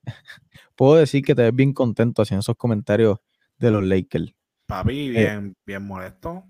[0.77, 3.19] puedo decir que te ves bien contento haciendo esos comentarios
[3.59, 4.35] de los Lakers.
[4.67, 6.45] Papi, bien, bien molesto.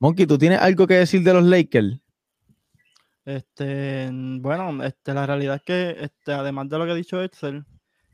[0.00, 2.00] Monkey, ¿tú tienes algo que decir de los Lakers?
[3.24, 7.64] Este, bueno, este, la realidad es que, este, además de lo que ha dicho Excel,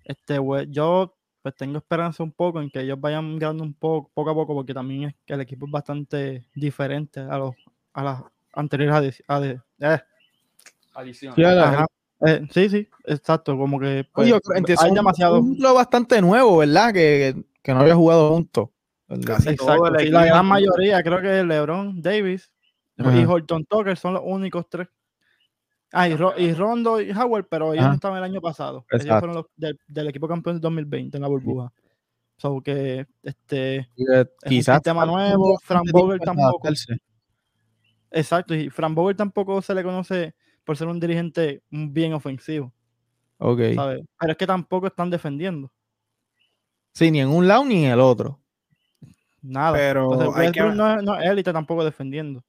[0.05, 0.39] este,
[0.71, 4.35] yo pues tengo esperanza un poco en que ellos vayan ganando un poco, poco a
[4.35, 7.55] poco, porque también es que el equipo es bastante diferente a los,
[7.93, 8.23] a las
[8.55, 9.59] anteriores eh,
[10.95, 11.35] Adición.
[11.35, 11.87] Sí, a la- ajá,
[12.27, 14.41] eh, sí, sí, exacto, como que pues, Oye,
[14.79, 15.41] hay demasiado.
[15.41, 16.93] Un núcleo bastante nuevo, ¿verdad?
[16.93, 18.69] Que, que- que no había jugado juntos.
[19.09, 19.67] Exacto,
[19.99, 22.51] sí, la gran mayoría, creo que LeBron, Davis
[22.97, 23.25] y.
[23.25, 24.89] Horton Tucker son los únicos tres.
[25.93, 27.89] Ah, y, Ro- y Rondo y Howard, pero ellos Ajá.
[27.91, 28.85] no estaban el año pasado.
[28.91, 29.21] Ellos Exacto.
[29.21, 31.73] fueron los del, del equipo campeón del 2020 en la burbuja.
[32.37, 36.69] So que este Y, eh, Quizás sistema falta nuevo, Frank para tampoco.
[38.11, 42.73] exacto, y Frank Vogel tampoco se le conoce por ser un dirigente bien ofensivo,
[43.39, 43.61] Ok.
[43.75, 44.03] ¿sabes?
[44.19, 45.71] Pero es que tampoco están defendiendo.
[46.93, 48.41] Sí, ni en un lado ni en el otro.
[49.43, 49.73] Nada.
[49.77, 52.43] Pero Entonces, hay que- no, es- no es élite tampoco defendiendo.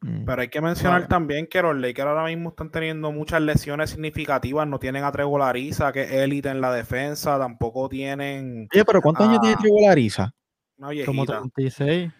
[0.00, 0.24] Mm.
[0.24, 1.08] Pero hay que mencionar Vale.
[1.08, 4.66] también que los Lakers ahora mismo están teniendo muchas lesiones significativas.
[4.66, 7.38] No tienen a Trevor Ariza, que es élite en la defensa.
[7.38, 9.60] Tampoco tienen Oye, pero ¿cuántos años tiene Ah.
[9.60, 10.34] Trevor Ariza?
[10.78, 11.38] una Como viejita.
[11.40, 12.12] 36.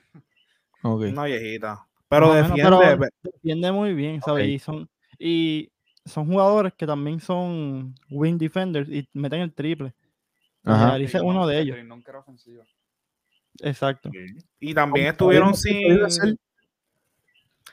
[0.82, 1.00] Ok.
[1.10, 1.86] Una viejita.
[2.08, 2.62] Pero defiende.
[2.62, 4.46] pero ve- defiende muy bien, ¿sabes?
[4.46, 4.88] Y son
[5.22, 5.70] y
[6.06, 9.92] son jugadores que también son win defenders y meten el triple.
[10.64, 10.94] Ajá.
[10.94, 11.76] Ariza es uno de ellos.
[13.60, 14.10] Exacto.
[14.58, 16.36] Y también ¿Cómo estuvieron sin.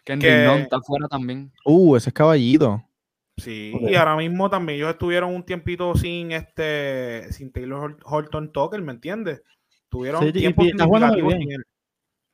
[0.04, 1.52] Kendrick que- Nunn está afuera también.
[1.66, 2.84] Uh, ese es caballito.
[3.38, 8.82] Sí, y ahora mismo también ellos estuvieron un tiempito sin este sin Taylor Horton Tucker,
[8.82, 9.44] ¿me entiendes?
[9.90, 11.62] Tuvieron Sí, y- tiempo y está jugando muy bien.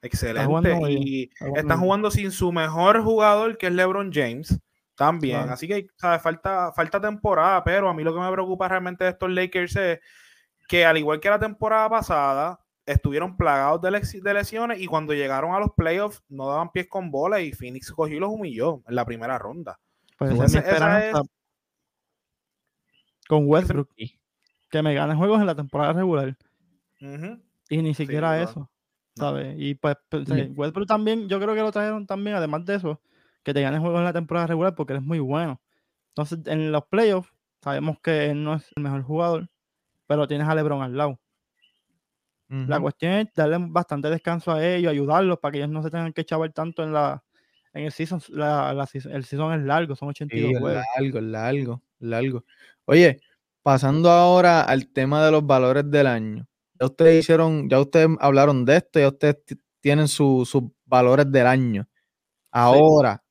[0.02, 0.48] Excelente.
[0.48, 4.58] muy bien, Y jugando muy jugando sin su mejor jugador, que es LeBron James,
[4.96, 5.38] también.
[5.38, 5.54] Claro.
[5.54, 6.22] Así que ¿sabes?
[6.22, 10.00] Falta, falta temporada, pero a mí lo que me preocupa realmente de estos Lakers es
[10.68, 15.60] que al igual que la temporada pasada, estuvieron plagados de, lesiones y cuando llegaron a
[15.60, 19.06] los playoffs no daban pies con bola y Phoenix cogió y los humilló en la
[19.06, 19.80] primera ronda.
[20.18, 21.28] Pues esa Entonces, esa esperanza es-
[23.28, 23.90] con Westbrook.
[24.70, 26.36] Que me gane juegos en la temporada regular.
[27.70, 28.70] Y ni siquiera eso.
[29.16, 29.56] ¿Sabes?
[29.58, 30.52] Y pues, pues, Sí.
[30.56, 33.02] Westbrook también, yo creo que lo trajeron también, además de eso,
[33.44, 35.62] que te gane juegos en la temporada regular porque él es muy bueno.
[36.10, 39.50] Entonces, en los playoffs, sabemos que él no es el mejor jugador,
[40.08, 41.20] pero tienes a LeBron al lado.
[42.68, 46.14] La cuestión es darle bastante descanso a ellos, ayudarlos para que ellos no se tengan
[46.14, 47.24] que chavar tanto en la
[47.74, 48.22] en el season.
[48.30, 50.84] La, la season- el season es largo, son 82 Sí, juegos.
[50.96, 52.46] largo, largo, largo.
[52.86, 53.20] Oye,
[53.64, 56.46] pasando ahora al tema de los valores del año.
[56.80, 61.32] Ya ustedes hicieron, ya ustedes hablaron de esto, ya ustedes ti- tienen su- sus valores
[61.32, 61.88] del año.
[62.52, 63.23] Ahora,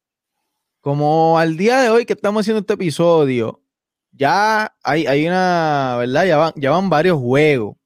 [0.82, 3.62] como al día de hoy que estamos haciendo este episodio,
[4.10, 6.24] ya hay, hay una, ¿verdad?
[6.26, 7.76] Ya van, ya van varios juegos.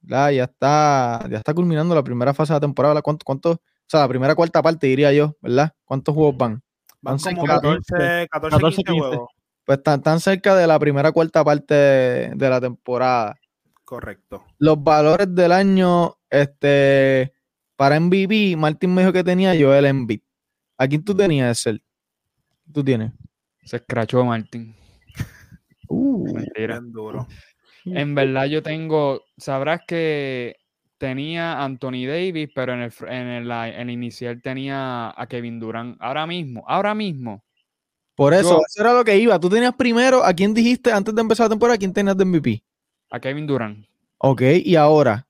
[0.00, 0.30] ¿verdad?
[0.30, 2.94] Ya está, ya está culminando la primera fase de la temporada.
[2.94, 3.02] ¿verdad?
[3.02, 5.72] ¿Cuánto, cuánto, o sea, la primera cuarta parte diría yo, ¿verdad?
[5.84, 6.62] ¿Cuántos juegos van?
[7.00, 9.00] Van Van como cerca- 14, 14, 14, 15 15.
[9.08, 9.28] juegos.
[9.64, 13.34] Pues están tan cerca de la primera cuarta parte de, de la temporada.
[13.84, 14.44] Correcto.
[14.58, 17.32] Los valores del año, este,
[17.76, 20.20] para MVP, Martín me dijo que tenía Joel Embiid.
[20.78, 21.82] ¿A quién tú tenías, Excel?
[22.70, 23.12] ¿Tú tienes?
[23.64, 24.74] Se escrachó Martín.
[25.88, 26.80] Uh, Mentira.
[26.80, 27.26] Duro.
[27.84, 30.56] En verdad yo tengo, sabrás que
[30.96, 35.26] tenía a Anthony Davis, pero en el, fr- en el, en el inicial tenía a
[35.26, 35.98] Kevin Durant.
[36.00, 37.44] Ahora mismo, ahora mismo,
[38.14, 39.38] por eso, Yo- eso era lo que iba.
[39.38, 41.74] Tú tenías primero, ¿a quién dijiste antes de empezar la temporada?
[41.74, 42.62] ¿A quién tenías de MVP?
[43.10, 43.84] a Kevin Durant.
[44.16, 45.26] Ok, y ahora,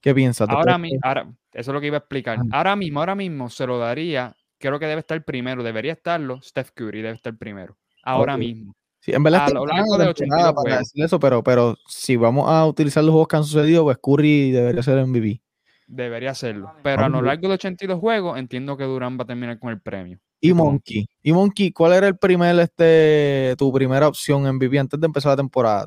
[0.00, 0.48] ¿qué piensas?
[0.48, 2.38] Ahora, mi- ahora, eso es lo que iba a explicar.
[2.38, 2.44] Ajá.
[2.52, 6.70] Ahora mismo, ahora mismo se lo daría, creo que debe estar primero, debería estarlo, Steph
[6.74, 7.76] Curry debe estar primero.
[8.04, 8.74] Ahora mismo.
[9.00, 10.78] Sí, en verdad a lo largo la de temporada 82 para juegos.
[10.78, 14.50] decir eso, pero, pero si vamos a utilizar los juegos que han sucedido, pues Curry
[14.50, 15.40] debería ser MVP.
[15.86, 16.72] Debería hacerlo.
[16.82, 19.80] Pero a lo largo de 82 juegos, entiendo que Durant va a terminar con el
[19.80, 20.18] premio.
[20.40, 20.52] Y?
[20.52, 21.08] Monkey.
[21.22, 25.30] Y Monkey, ¿cuál era el primer, este, tu primera opción en MVP antes de empezar
[25.30, 25.86] la temporada?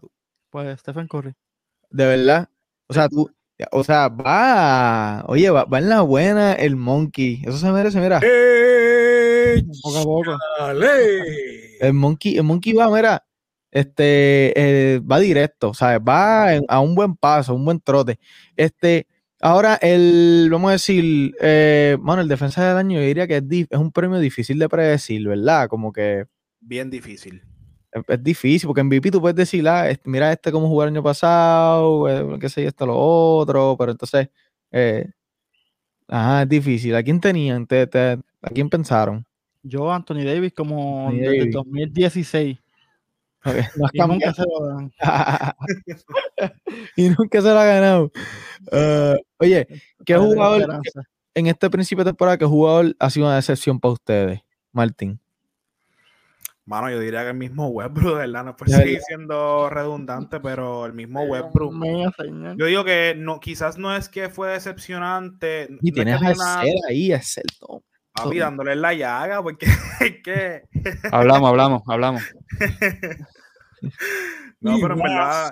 [0.49, 1.34] Pues Stephen Curry.
[1.89, 2.49] De verdad.
[2.88, 3.29] O sea, tú,
[3.71, 7.41] o sea, va, oye, va, va en la buena el Monkey.
[7.45, 8.19] Eso se merece, mira.
[9.82, 10.38] Poco a poco.
[10.60, 11.78] ¡Dale!
[11.80, 13.26] El Monkey, el Monkey va, mira,
[13.71, 14.54] este,
[14.95, 16.00] eh, va directo, ¿sabes?
[16.08, 18.19] Va en- a un buen paso, un buen trote.
[18.56, 19.08] Este,
[19.41, 23.43] ahora el, vamos a decir, eh, mano, el defensa del año, yo diría que es,
[23.69, 25.67] es un premio difícil de predecir, ¿verdad?
[25.67, 26.26] Como que
[26.60, 27.41] Bien difícil.
[27.91, 30.84] Es, es difícil, porque en MVP tú puedes decir, ah, este, mira este cómo jugó
[30.84, 34.30] el año pasado, eh, qué sé yo, esto, lo otro, pero entonces,
[34.71, 35.10] eh,
[36.08, 36.95] ajá, es difícil.
[36.95, 37.65] ¿A quién tenían?
[37.67, 39.25] ¿Te- te- ¿A quién pensaron?
[39.63, 41.54] Yo, Anthony Davis, como Anthony desde Davis.
[41.54, 42.58] 2016.
[43.43, 44.91] Ok, no Y nunca se lo dan.
[46.95, 48.12] y nunca se lo ha ganado.
[48.71, 49.67] Ah, oye,
[50.06, 50.67] ¿qué jugador
[51.34, 55.19] en este principio de temporada, qué jugador ha sido una decepción para ustedes, Martín?
[56.65, 58.45] Mano, yo diría que el mismo Westbrook, ¿verdad?
[58.45, 61.74] No puede De seguir siendo redundante, pero el mismo Westbrook.
[62.58, 65.67] Yo digo que no, quizás no es que fue decepcionante.
[65.71, 67.84] no Y es tienes que a una- Arcel ahí, Arcel, no.
[68.13, 69.65] papi, dándole en la llaga, porque
[70.00, 70.62] es que.
[71.12, 72.21] Hablamos, hablamos, hablamos.
[74.62, 75.52] No, pero en verdad,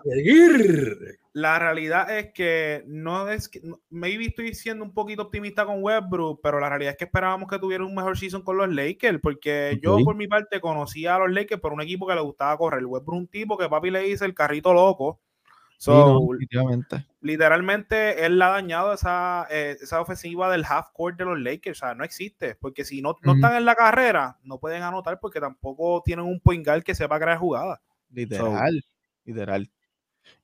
[1.34, 3.60] la realidad es que no es que.
[3.90, 7.58] Maybe estoy siendo un poquito optimista con Westbrook, pero la realidad es que esperábamos que
[7.58, 11.32] tuviera un mejor season con los Lakers, porque yo por mi parte conocía a los
[11.32, 12.86] Lakers por un equipo que le gustaba correr.
[12.86, 15.20] Westbrook es un tipo que papi le dice el carrito loco.
[15.80, 16.28] Sí, no, So,
[17.22, 21.82] literalmente él ha dañado esa, eh, esa ofensiva del half court de los Lakers.
[21.82, 22.56] O sea, no existe.
[22.56, 26.42] Porque si no, no están en la carrera, no pueden anotar porque tampoco tienen un
[26.42, 27.80] point guard que sepa crear jugadas.
[28.12, 28.84] Literal,
[29.26, 29.70] literal.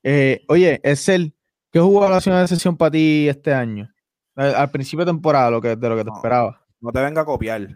[0.03, 1.33] Eh, oye, Excel,
[1.71, 3.91] ¿qué sido una decepción para ti este año?
[4.35, 6.15] Al, al principio de temporada, lo que, de lo que te No.
[6.15, 6.61] esperaba.
[6.81, 7.67] No te venga a copiar.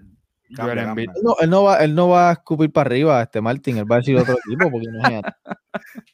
[0.56, 0.89] Cambia, Joel cambia.
[0.89, 1.10] Embiid.
[1.15, 3.91] Él no, él no va, él no va a escupir para arriba, este Martín, él
[3.91, 5.32] va a decir otro equipo, porque imagínate.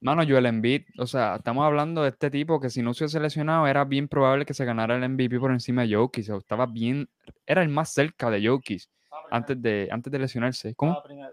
[0.00, 3.18] Mano, Joel Embiid, o sea, estamos hablando de este tipo que si no se hubiese
[3.18, 6.66] seleccionado era bien probable que se ganara el MVP por encima de Jokic, o estaba
[6.66, 7.08] bien,
[7.46, 8.82] era el más cerca de Jokic
[9.30, 10.74] antes de, antes de lesionarse.
[10.74, 10.92] ¿Cómo?
[10.92, 11.30] Estaba primero.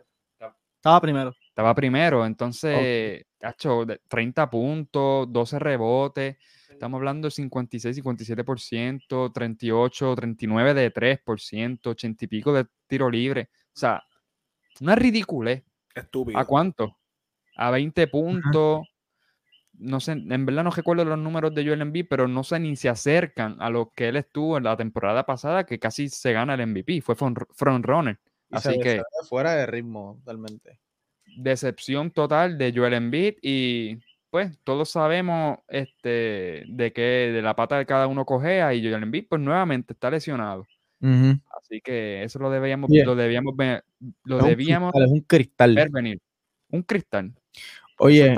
[0.90, 1.36] Estaba primero.
[1.48, 6.38] Estaba primero, entonces, cacho, de 30 puntos, 12 rebotes,
[6.70, 13.50] estamos hablando de 56, 57%, 38, 39 de 3%, 80 y pico de tiro libre,
[13.54, 14.02] o sea,
[14.82, 15.64] una ridiculez.
[15.94, 16.40] Estúpido.
[16.40, 16.98] ¿A cuánto?
[17.58, 18.88] A 20 puntos.
[19.74, 22.76] No sé, en verdad no recuerdo los números de Joel Embiid, pero no sé ni
[22.76, 26.54] se acercan a lo que él estuvo en la temporada pasada, que casi se gana
[26.54, 28.20] el MVP, fue front runner.
[28.52, 30.80] Y Así se que fuera de ritmo, totalmente.
[31.38, 37.78] decepción total de Joel Embiid y pues todos sabemos este, de que de la pata
[37.78, 40.66] de cada uno cojea y Joel Embiid pues nuevamente está lesionado.
[41.02, 43.86] Así que eso lo debíamos, Oye, lo debíamos ver,
[44.26, 45.76] lo Es un debíamos cristal, es un cristal.
[45.76, 46.20] ver venir.
[46.72, 47.34] Un cristal.
[48.00, 48.36] Oye.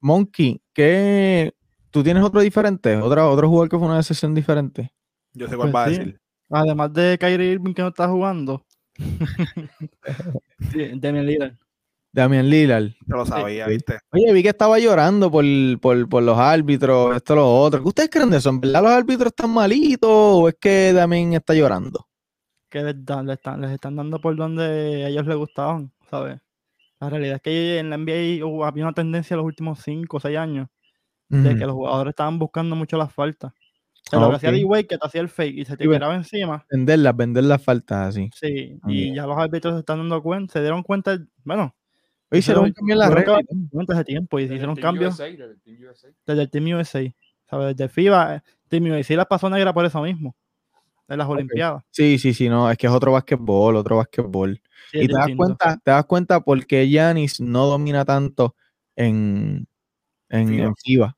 [0.00, 1.52] Monkey, ¿qué?
[1.90, 2.96] ¿Tú tienes otro diferente?
[2.96, 4.92] ¿Otra, ¿Otro jugador que fue una decepción diferente?
[5.32, 6.20] Yo sé cuál Pues va a decir.
[6.50, 8.65] Además de Kyrie Irving que no está jugando.
[10.72, 11.54] Sí, Damian Lillard.
[12.12, 12.84] Damian Lillard.
[13.06, 13.98] Yo lo sabía, ¿viste?
[14.10, 15.44] Oye, vi que estaba llorando por,
[15.80, 17.82] por, por los árbitros, esto, lo otro.
[17.82, 18.48] ¿Qué ustedes creen de eso?
[18.48, 22.06] ¿En verdad los árbitros están malitos o es que Damian está llorando?
[22.68, 26.38] que les, dan- les están, les están dando por donde a ellos les gustaban, ¿sabes?
[27.00, 30.36] La realidad es que en la NBA había una tendencia los últimos 5 o 6
[30.36, 30.68] años
[31.28, 33.52] de que los jugadores estaban buscando mucho las faltas.
[34.06, 34.52] O sea, lo que hacía.
[34.52, 36.64] D-Wade, que te hacía el fake y se te ve- tiraba encima.
[36.70, 38.30] Venderlas, vender las faltas así.
[38.34, 41.74] Sí, Ah, y ya los árbitros se están dando cuenta, se dieron cuenta, bueno,
[42.30, 45.24] hicieron un Hicieron- cambio en la cuenta hace tiempo y Desde el hicieron cambios USA,
[45.26, 46.08] desde el Team USA.
[46.26, 47.14] desde el Team USA.
[47.48, 47.76] ¿sabes?
[47.76, 50.34] Desde FIBA, eh, Team USA las pasó negra por eso mismo,
[51.08, 51.84] en las Olimpiadas.
[51.90, 54.60] Sí, sí, sí, no, es que es otro basquetbol, otro basquetbol.
[54.90, 58.54] Sí, Y te das cuenta, te das cuenta por qué Giannis no domina tanto
[58.96, 59.66] en,
[60.28, 60.64] en, FIBA.
[60.64, 61.16] en FIBA.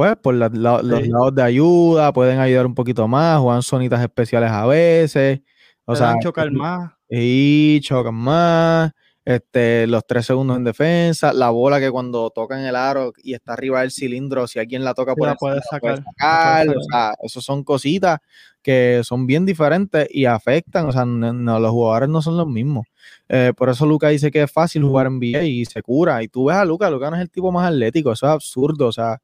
[0.00, 4.00] Pues por la- la- los lados de ayuda, pueden ayudar un poquito más, juegan zonitas
[4.00, 5.40] especiales a veces.
[5.84, 6.92] O Te sea, chocar más.
[7.10, 8.92] y chocan más,
[9.26, 13.52] este, los tres segundos en defensa, la bola que cuando tocan el aro y está
[13.52, 16.68] arriba del cilindro, si alguien la toca Sí, por la encima, puedes la puede sacar,
[16.68, 18.20] o sea, eso son cositas
[18.62, 22.46] que son bien diferentes y afectan, o sea, no, no, los jugadores no son los
[22.46, 22.86] mismos.
[23.28, 26.22] Eh, por eso Luca dice que es fácil jugar en NBA y se cura.
[26.22, 28.86] Y tú ves a Luca, Luca no es el tipo más atlético, eso es absurdo,
[28.86, 29.18] o sea,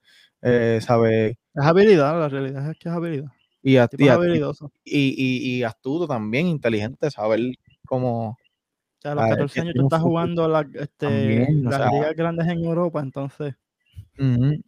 [0.47, 1.33] eh, ¿sabes?
[1.55, 3.33] Es habilidad, la realidad es que es habilidad.
[3.63, 4.73] Y, a- y es a- habilidoso.
[4.85, 7.41] y, y- y astuto también, inteligente, saber
[7.87, 8.31] cómo...
[8.31, 11.77] O sea, a los Ah, es 14 que años tú estás jugando este, también, las
[11.79, 13.55] sea, ligas grandes en Europa, entonces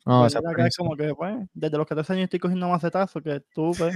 [0.04, 3.40] no, pues, esa es como que, pues, desde los 14 años estoy cogiendo macetazos que
[3.54, 3.94] tú, pues,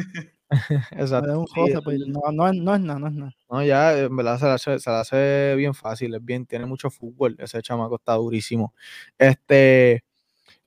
[0.92, 1.40] Exacto.
[1.40, 3.32] un es- pues, no, no, es, no es nada, no es nada.
[3.50, 6.64] No, ya, en verdad se la, hace, se la hace bien fácil, es bien, tiene
[6.66, 8.72] mucho fútbol, ese chamaco está durísimo.
[9.18, 10.04] Este,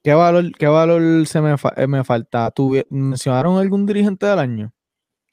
[0.06, 2.50] ¿qué valor, qué valor se me, fa- eh, me falta?
[2.54, 4.72] ¿Tuvi- ¿Mencionaron algún dirigente del año?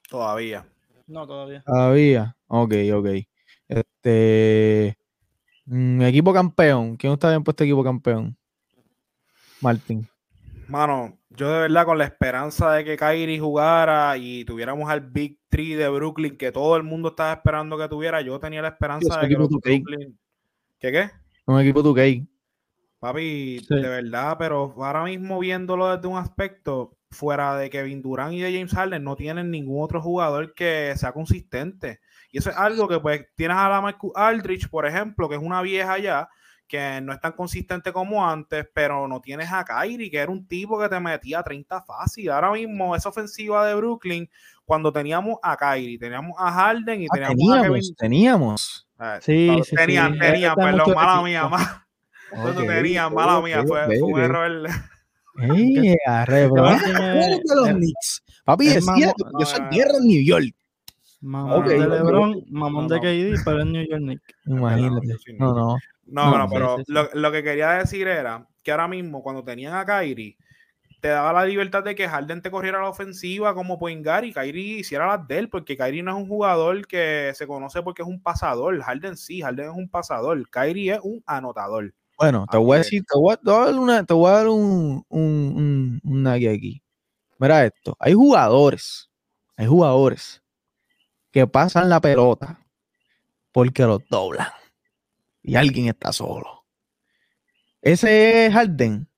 [0.08, 0.66] Todavía.
[1.06, 1.62] No, todavía.
[1.64, 2.36] Todavía.
[2.48, 3.06] Ok, ok.
[3.68, 4.96] Este,
[5.66, 6.96] mm, equipo campeón.
[6.96, 8.36] ¿Quién está bien puesto equipo campeón?
[9.60, 10.08] Martín.
[10.68, 15.38] Mano, yo de verdad con la esperanza de que Kyrie jugara y tuviéramos al Big
[15.48, 19.14] Three de Brooklyn que todo el mundo estaba esperando que tuviera, yo tenía la esperanza
[19.20, 19.82] de que equipo los 2K.
[19.82, 20.18] Brooklyn...
[20.80, 21.10] ¿Qué qué?
[21.46, 22.26] Un equipo 2K.
[23.02, 23.74] Papi, Sí.
[23.74, 28.52] de verdad, pero ahora mismo viéndolo desde un aspecto, fuera de Kevin Durant y de
[28.54, 31.98] James Harden, no tienen ningún otro jugador que sea consistente.
[32.30, 35.42] Y eso es algo que pues tienes a la Marcus Aldrich, por ejemplo, que es
[35.42, 36.28] una vieja ya,
[36.68, 40.46] que no es tan consistente como antes, pero no tienes a Kyrie, que era un
[40.46, 42.30] tipo que te metía 30 fácil.
[42.30, 44.30] Ahora mismo esa ofensiva de Brooklyn,
[44.64, 47.80] cuando teníamos a Kyrie, teníamos a Harden y Ah, teníamos a Kevin...
[47.96, 48.88] teníamos, teníamos.
[48.96, 50.18] Ah, Sí, no, sí, tenían, sí.
[50.20, 51.50] tenían, perdón, mala mía,
[52.36, 54.66] ma- cuando Ok, tenían, mala mía, fue, un error.
[55.40, 56.62] Ey, arre, bro.
[56.62, 58.22] Martin Ah, es- ¿cómo que los es- Knicks?
[58.44, 59.02] Papi, es mamón.
[59.02, 60.54] que yo soy tierra en New York.
[61.20, 61.78] Mamón Ok, de.
[61.78, 63.02] LeBron, mamón No, de no.
[63.36, 64.22] KD, pero es New York Knicks.
[64.46, 65.06] Imagínate.
[65.38, 65.76] No, no.
[66.04, 66.92] No, No, no, pero sí, sí.
[66.92, 70.36] Lo, lo que quería decir era que ahora mismo, cuando tenían a Kyrie,
[71.00, 74.32] te daba la libertad de que Harden te corriera la ofensiva como point guard y
[74.32, 78.02] Kyrie hiciera las de él, porque Kyrie no es un jugador que se conoce porque
[78.02, 78.78] es un pasador.
[78.82, 80.48] Harden sí, Harden es un pasador.
[80.50, 81.94] Kyrie es un anotador.
[82.18, 82.84] Bueno, te Ah, voy a ok.
[82.84, 86.00] decir, te voy a, te voy a dar una, te voy a dar un, un,
[86.00, 86.82] un, un aquí.
[87.38, 89.10] Mira esto, hay jugadores,
[89.56, 90.42] hay jugadores
[91.32, 92.60] que pasan la pelota
[93.50, 94.48] porque los doblan
[95.42, 96.64] y alguien está solo.
[97.80, 99.08] ¿Ese es Harden?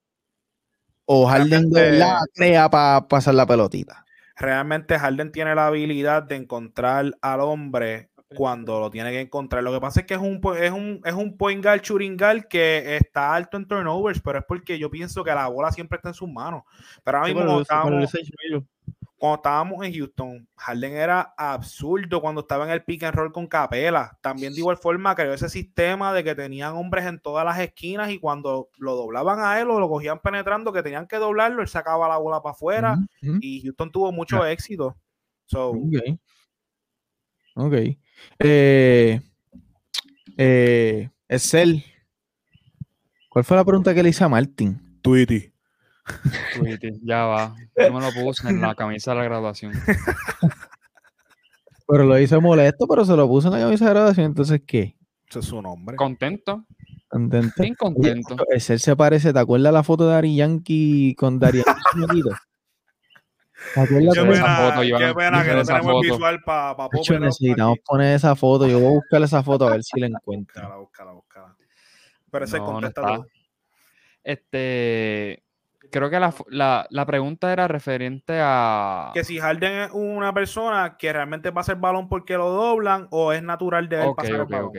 [1.05, 4.07] ¿O Harden Realmente- verdad crea para pasar la pelotita?
[4.37, 9.63] Realmente Harden tiene la habilidad de encontrar al hombre cuando lo tiene que encontrar.
[9.63, 12.45] Lo que pasa es que es un, es un, es un point guard, shooting guard
[12.49, 16.09] que está alto en turnovers, pero es porque yo pienso que la bola siempre está
[16.09, 16.63] en sus manos.
[17.03, 18.13] Pero ahora mismo cuando estábamos,
[19.25, 24.19] cuando en Houston, Harden era absurdo cuando estaba en el pick and roll con Capela.
[24.21, 28.11] También de igual forma creó ese sistema de que tenían hombres en todas las esquinas
[28.11, 31.69] y cuando lo doblaban a él o lo cogían penetrando, que tenían que doblarlo, él
[31.69, 34.97] sacaba la bola para afuera y Houston tuvo mucho éxito.
[35.47, 36.19] So, Ok.
[37.57, 37.75] Ok.
[38.39, 39.21] Eh,
[40.37, 41.85] eh, Excel.
[43.29, 44.99] ¿Cuál fue la pregunta que le hice a Martín?
[45.03, 45.53] Tweety.
[46.57, 47.55] Tweety, Ya va.
[47.77, 49.73] Yo me lo puse en la camisa de la graduación.
[51.87, 54.27] Pero lo hice molesto, pero se lo puso en la camisa de graduación.
[54.27, 54.97] Entonces, ¿qué?
[55.29, 55.97] Ese es su nombre.
[55.97, 56.65] ¿Contento?
[57.09, 57.63] ¿Contento?
[57.63, 58.37] Bien contento.
[58.51, 61.59] Excel se parece, ¿te acuerdas la foto de Ari Yankee con Dari
[61.99, 62.23] Yankee?
[63.75, 65.03] ¿Te acuerdas Qué pena, foto, Iván.
[65.03, 68.67] qué pena que no tenemos visual para pa Hacho, necesitamos poner esa foto.
[68.67, 70.61] Yo voy a buscar esa foto a ver si la encuentro.
[70.63, 71.57] Búscala, búscala, búscala.
[72.31, 73.21] Pero ese No, no está.
[74.23, 75.43] Este,
[75.91, 79.13] creo que la, la, la pregunta era referente a...
[79.15, 83.33] Que si Harden es una persona que realmente pasa el balón porque lo doblan o
[83.33, 84.73] es natural de él pasar el ok, balón.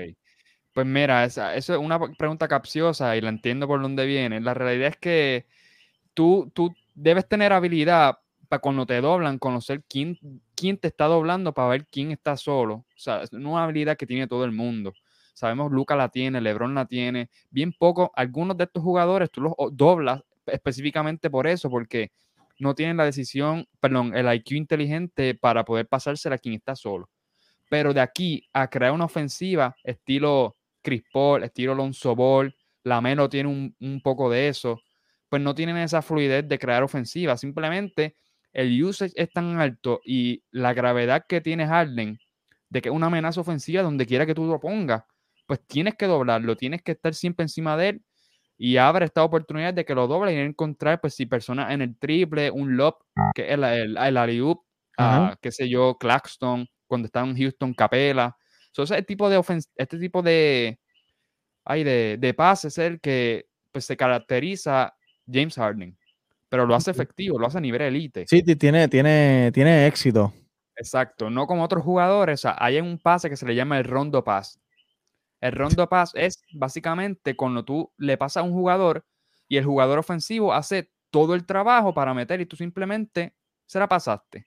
[0.74, 4.42] Pues mira, esa, eso es una pregunta capciosa y la entiendo por dónde viene.
[4.42, 5.46] La realidad es que
[6.14, 8.18] tú, tú debes tener habilidad
[8.48, 10.18] para cuando te doblan, conocer quién,
[10.56, 12.76] quién te está doblando para ver quién está solo.
[12.76, 14.94] O sea, es una habilidad que tiene todo el mundo.
[15.34, 17.30] Sabemos, Luca la tiene, Lebron la tiene.
[17.50, 22.12] Bien poco, algunos de estos jugadores tú los doblas específicamente por eso, porque
[22.60, 27.10] no tienen la decisión, perdón, el IQ inteligente para poder pasársela a quien está solo.
[27.70, 33.50] Pero de aquí a crear una ofensiva estilo Chris Paul, estilo Lonzo Ball, Lamelo tiene
[33.50, 34.80] un, un poco de eso,
[35.28, 37.36] pues no tienen esa fluidez de crear ofensiva.
[37.36, 38.16] Simplemente
[38.56, 42.18] el usage es tan alto y la gravedad que tiene Harden
[42.70, 45.04] de que es una amenaza ofensiva donde quiera que tú lo pongas,
[45.46, 48.02] pues tienes que doblarlo, tienes que estar siempre encima de él
[48.58, 51.98] y abre esta oportunidad de que lo doble y encontrar, pues, si personas en el
[51.98, 52.96] triple, un lob,
[53.34, 54.64] que es el, el, el alley-oop,
[54.98, 55.28] Ajá.
[55.28, 58.36] ah, qué sé yo, Claxton, cuando estaba en Houston, Capela.
[58.72, 59.44] So, ese tipo de
[59.76, 60.80] este tipo de,
[61.66, 64.96] ay, de, de pase es el que pues, se caracteriza
[65.30, 65.98] James Harden,
[66.56, 68.24] pero lo hace efectivo, lo hace a nivel elite.
[68.30, 70.32] Sí, ti- tiene, tiene, tiene éxito.
[70.78, 72.40] Exacto, no como otros jugadores.
[72.40, 74.58] O sea, hay un pase que se le llama el rondo pass.
[75.42, 79.06] El rondo pass es básicamente cuando tú le pasas a un jugador
[79.50, 83.36] y el jugador ofensivo hace todo el trabajo para meter y tú simplemente
[83.66, 84.46] se la pasaste.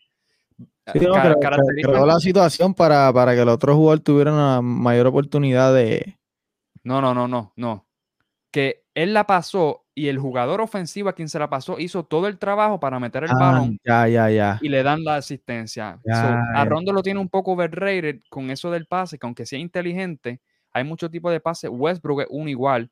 [0.92, 4.62] Sí, no, Ca- pero- creó la situación para, para que el otro jugador tuviera una
[4.62, 6.18] mayor oportunidad de.
[6.84, 7.86] No, no, no, no, no.
[8.50, 12.28] Que él la pasó y el jugador ofensivo a quien se la pasó hizo todo
[12.28, 14.58] el trabajo para meter el Ah, balón ya, ya, ya.
[14.60, 15.98] y le dan la asistencia.
[16.04, 16.64] So, Ya, a.
[16.64, 20.40] Rondo lo tiene un poco overrated con eso del pase, que aunque sea inteligente,
[20.72, 21.68] hay muchos tipos de pase.
[21.68, 22.90] Westbrook es uno igual,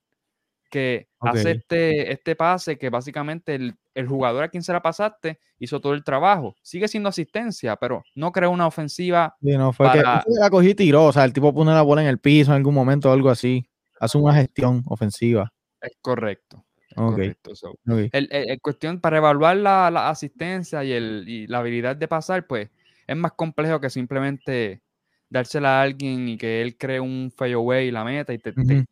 [0.71, 5.39] que hace este, este pase que básicamente el, el jugador a quien se la pasaste
[5.61, 6.57] hizo todo el trabajo.
[6.63, 9.37] Sigue siendo asistencia, pero no creó una ofensiva.
[9.41, 11.05] Sí, no, fue que para- fue que la cogí y tiró.
[11.05, 13.31] O sea, el tipo pone la bola en el piso en algún momento o algo
[13.31, 13.65] así.
[14.01, 15.53] Hace una gestión ofensiva.
[15.81, 16.65] Es correcto.
[16.97, 17.11] Es Ok.
[17.11, 17.55] correcto.
[17.55, 17.79] So, Ok.
[18.13, 22.09] el, el- el cuestión para evaluar la, la asistencia y, el, y la habilidad de
[22.09, 22.71] pasar, pues
[23.07, 24.83] es más complejo que simplemente
[25.29, 28.87] dársela a alguien y que él cree un fadeaway y la meta y te, te-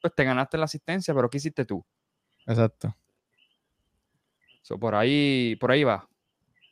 [0.00, 1.84] pues te ganaste la asistencia, pero ¿qué hiciste tú?
[2.46, 2.96] Exacto.
[4.62, 6.08] So, por ahí, por ahí va.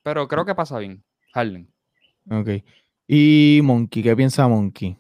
[0.03, 1.03] Pero creo que pasa bien,
[1.33, 1.68] Harden.
[2.31, 2.49] Ok.
[3.07, 4.97] Y Monkey, ¿qué piensa Monkey?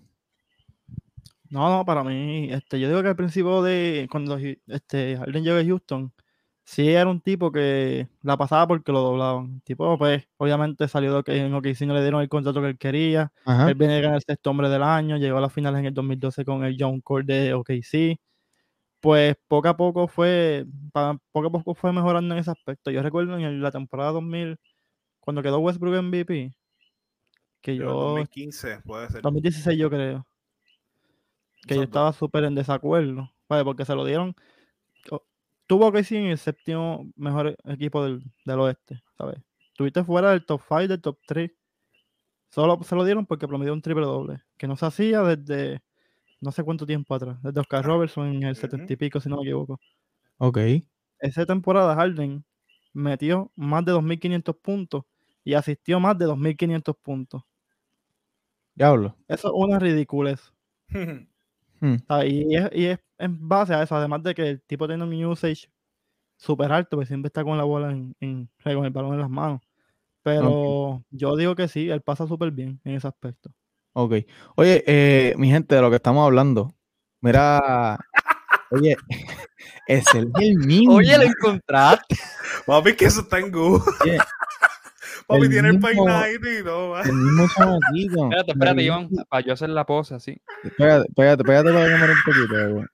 [1.50, 5.58] No, no, para mí, este, yo digo que al principio de cuando este, Harden llegó
[5.58, 6.12] a Houston,
[6.64, 9.54] sí era un tipo que la pasaba porque lo doblaban.
[9.56, 12.68] El tipo, pues, obviamente salió de que en OKC no le dieron el contrato que
[12.68, 13.32] él quería.
[13.44, 13.68] Ajá.
[13.68, 15.94] Él viene a ganar el sexto hombre del año, llegó a las finales en el
[15.94, 18.20] 2012 con el John Core de OKC.
[19.00, 20.66] Pues poco a poco fue,
[21.32, 22.90] poco a poco fue mejorando en ese aspecto.
[22.92, 24.56] Yo recuerdo en el- la temporada 2000,
[25.20, 26.52] cuando quedó Westbrook MVP,
[27.62, 29.22] que Pero yo 2015 puede ser.
[29.22, 30.26] 2016 yo creo.
[31.66, 33.30] Que yo estaba súper en desacuerdo.
[33.50, 33.64] ¿vale?
[33.64, 34.34] Porque se lo dieron.
[35.66, 39.38] Tuvo que sí en el séptimo mejor equipo del, del oeste, ¿sabes?
[39.76, 41.52] Tuviste fuera del top 5, del top 3.
[42.48, 44.42] Solo se lo dieron porque promedió un triple doble.
[44.56, 45.80] Que no se hacía desde
[46.40, 47.40] no sé cuánto tiempo atrás.
[47.42, 48.56] Desde Oscar Robertson en el.
[48.56, 49.78] 70 y pico, si no me equivoco.
[50.38, 50.58] Ok.
[51.20, 52.44] Esa temporada Harden
[52.92, 55.04] metió más de 2.500 puntos
[55.44, 57.42] y asistió más de 2.500 puntos.
[58.74, 59.16] Diablo.
[59.28, 60.52] Eso es una ridiculez.
[61.80, 61.96] Hmm.
[62.06, 62.32] ¿sabes?
[62.32, 65.24] Y es, y es en base a eso, además de que el tipo tiene un
[65.24, 65.70] usage
[66.36, 69.60] súper alto, pues siempre está con la bola en, con el balón en las manos.
[70.22, 73.50] Pero yo digo que sí, él pasa súper bien en ese aspecto.
[73.92, 74.14] Ok.
[74.56, 76.74] Oye, eh, mi gente, de lo que estamos hablando.
[77.20, 77.98] Mira.
[78.70, 78.96] Oye,
[79.86, 80.96] es el, el mismo.
[80.96, 82.16] Oye, lo encontraste.
[82.66, 83.82] Papi, que eso está en Google.
[84.04, 84.18] Oye,
[85.30, 88.24] Papi, el tiene el peinadito el mismo chamaquito.
[88.24, 90.40] Espérate, espérate, Iván, para yo hacer la pose así.
[90.76, 92.74] Pégate, pégate, pégate para cámara un poquito.
[92.74, 92.86] güey.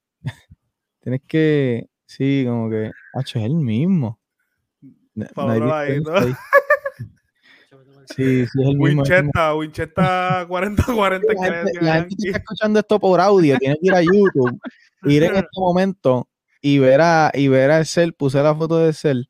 [1.01, 1.87] Tienes que.
[2.05, 2.91] Sí, como que.
[3.15, 4.21] Hacho, es el mismo.
[5.35, 6.13] Pablo ahí, ¿no?
[6.21, 6.35] Sí,
[8.15, 9.03] sí, es el mismo.
[9.03, 9.25] Winchester
[10.47, 14.03] 40-40 La gente, la gente que está escuchando esto por audio tiene que ir a
[14.03, 14.61] YouTube,
[15.05, 16.29] ir en este momento
[16.61, 19.29] y ver a, y ver a Cel, puse la foto de Cel.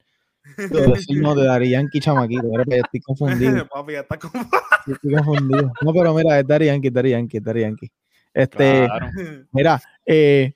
[0.56, 4.44] Pero no, de Dari Yankee chamaquito, mira, pues, estoy confundido, Papi, ya está como...
[4.86, 5.72] estoy confundido.
[5.82, 7.92] No, pero mira, es Dari Yankee, Dari Yankee, Dari Yankee.
[8.34, 9.10] Este, Claro.
[9.52, 10.52] mira, eh,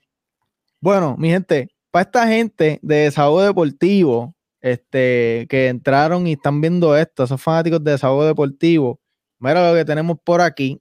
[0.79, 6.95] bueno, mi gente, para esta gente de Desahogo Deportivo, este, que entraron y están viendo
[6.95, 8.99] esto, esos fanáticos de Desahogo Deportivo,
[9.39, 10.79] mira lo que tenemos por aquí.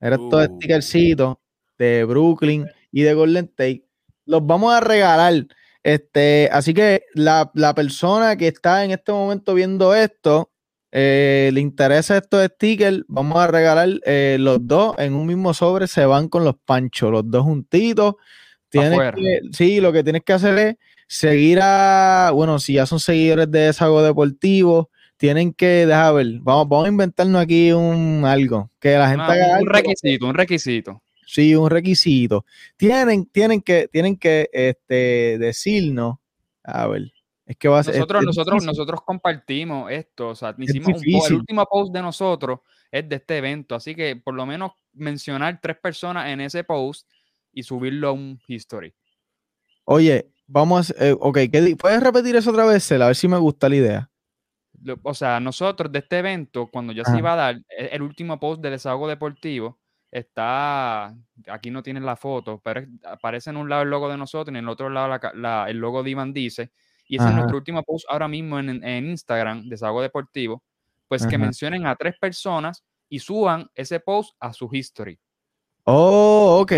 [0.00, 0.56] Mira estos Uh.
[0.56, 1.36] stickercitos
[1.78, 3.86] de Brooklyn y de Golden State.
[4.26, 5.46] Los vamos a regalar.
[5.84, 10.50] Este, así que la, la persona que está en este momento viendo esto,
[10.90, 15.86] eh, le interesa estos stickers, vamos a regalar eh, los dos en un mismo sobre,
[15.86, 18.14] se van con los panchos, los dos juntitos.
[18.70, 20.76] Tienes que, sí, lo que tienes que hacer es
[21.06, 26.68] seguir a, bueno, si ya son seguidores de Desago Deportivo, tienen que, deja ver, vamos,
[26.68, 31.02] vamos a inventarnos aquí un algo, que la gente haga un algo, requisito, un requisito.
[31.34, 32.46] Sí, un requisito.
[32.76, 36.18] Tienen, tienen que, tienen que este, decirnos.
[36.62, 37.12] A ver,
[37.44, 37.94] es que va a ser.
[37.96, 42.02] Nosotros, es nosotros, nosotros compartimos esto, o sea, hicimos un po- el último post de
[42.02, 46.62] nosotros es de este evento, así que por lo menos mencionar tres personas en ese
[46.62, 47.10] post
[47.52, 48.94] y subirlo a un history.
[49.86, 51.04] Oye, vamos a.
[51.04, 53.06] eh, ok, ¿qué di- ¿puedes repetir eso otra vez, Cela?
[53.06, 54.10] A ver si me gusta la idea.
[54.84, 58.02] Lo- O sea, nosotros de este evento, cuando ya se iba a dar, e- el
[58.02, 59.80] último post del desahogo deportivo,
[60.14, 61.14] está,
[61.48, 64.56] aquí no tienen la foto, pero aparece en un lado el logo de nosotros y
[64.56, 66.70] en el otro lado la ca- la- el logo de Iván Dice,
[67.06, 70.62] y ese es nuestro último post ahora mismo en, en Instagram, desahogo deportivo,
[71.08, 75.18] pues que mencionen a tres personas y suban ese post a su history.
[75.84, 76.72] Oh, ok.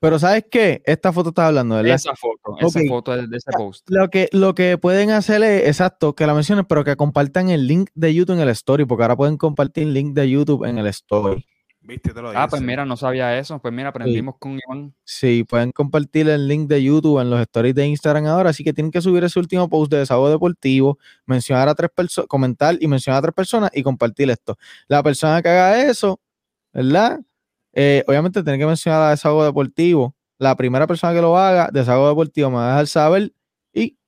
[0.00, 0.82] Pero ¿sabes qué?
[0.86, 1.94] Esta foto está hablando, ¿verdad?
[1.94, 3.84] Esa foto, esa foto de, de ese post.
[3.90, 7.66] Lo que, lo que pueden hacer es, exacto, que la mencionen, pero que compartan el
[7.66, 10.78] link de YouTube en el story, porque ahora pueden compartir el link de YouTube en
[10.78, 11.46] el story.
[11.90, 13.58] Viste, te lo Ah, pues mira, no sabía eso.
[13.58, 14.94] Pues mira, aprendimos con Iván.
[15.02, 18.72] Sí, pueden compartir el link de YouTube en los stories de Instagram ahora, así que
[18.72, 22.86] tienen que subir ese último post de desahogo deportivo, mencionar a tres personas, comentar y
[22.86, 24.56] mencionar a tres personas y compartir esto.
[24.86, 26.20] La persona que haga eso,
[26.72, 27.18] ¿verdad?
[27.72, 30.14] Eh, obviamente tiene que mencionar a desahogo deportivo.
[30.38, 33.32] La primera persona que lo haga, desahogo deportivo, me va a dejar saber
[33.72, 33.98] y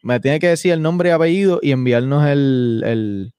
[0.00, 3.34] me tiene que decir el nombre y apellido y enviarnos el, el,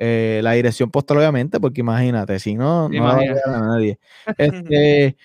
[0.00, 3.20] eh, la dirección postal, obviamente, porque imagínate, si no, no va a
[3.56, 3.98] a nadie.
[4.38, 5.16] Este,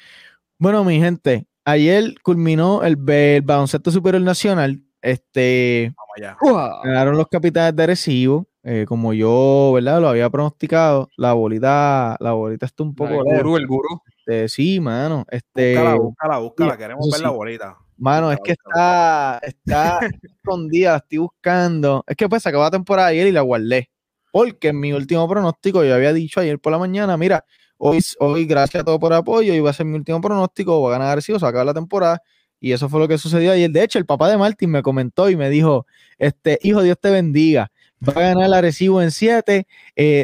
[0.59, 4.82] bueno, mi gente, ayer culminó el, el baloncesto superior nacional.
[5.01, 6.38] Este, Vamos allá.
[6.84, 8.47] ganaron los capitanes de Arecibo.
[8.63, 10.01] eh, como yo, ¿verdad?
[10.01, 11.09] Lo había pronosticado.
[11.17, 13.38] La bolita, la bolita está un poco lejos.
[13.43, 14.01] gurú, el gurú.
[14.19, 15.26] Este, sí, mano.
[15.30, 16.78] Este, Búscala, búscala, búscala.
[16.78, 17.78] Queremos ver la bolita.
[17.97, 22.03] mano, es que está, está escondida, la estoy buscando.
[22.07, 23.89] Es que pues se acabó la temporada ayer y la guardé.
[24.36, 27.46] Porque en mi último pronóstico, yo había dicho ayer por la mañana, mira,
[27.78, 30.90] hoy, hoy gracias a todo por el apoyo, iba a ser mi último pronóstico, va
[30.90, 32.22] a ganar Arecibo, se va a acabar la temporada.
[32.60, 33.72] Y eso fue lo que sucedió ayer.
[33.72, 37.12] De hecho, el papá de Martín me comentó y me dijo, este, hijo, Dios te
[37.12, 37.72] bendiga.
[38.06, 39.66] Va a ganar el Arecibo en 7,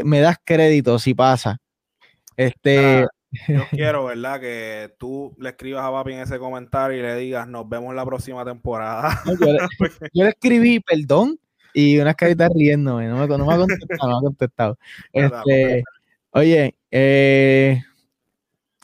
[0.03, 1.62] me das crédito si pasa.
[2.36, 3.07] Este,
[3.47, 4.41] Yo quiero, ¿verdad?
[4.41, 8.05] Que tú le escribas a papi en ese comentario y le digas, nos vemos la
[8.05, 9.22] próxima temporada.
[9.26, 9.59] No, yo, le,
[10.14, 11.39] yo le escribí perdón
[11.74, 13.07] y unas caritas riéndome.
[13.07, 14.78] No me, no me ha contestado, no me ha contestado.
[15.13, 15.84] Este,
[16.32, 17.82] oye, eh,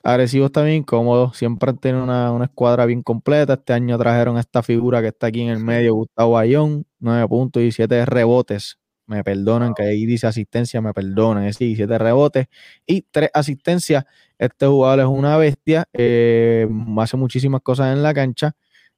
[0.04, 1.34] Arecibo está bien cómodo.
[1.34, 3.54] Siempre han tenido una, una escuadra bien completa.
[3.54, 7.62] Este año trajeron esta figura que está aquí en el medio, Gustavo Bayón, 9 puntos
[7.64, 8.80] y 7 rebotes.
[9.06, 11.46] Me perdonan, que ahí dice asistencia, me perdonan.
[11.46, 12.48] Es 7 rebotes
[12.86, 14.06] y 3 asistencias.
[14.38, 15.88] Este jugador es una bestia.
[15.94, 16.68] eh,
[17.00, 18.54] hace muchísimas cosas en la cancha.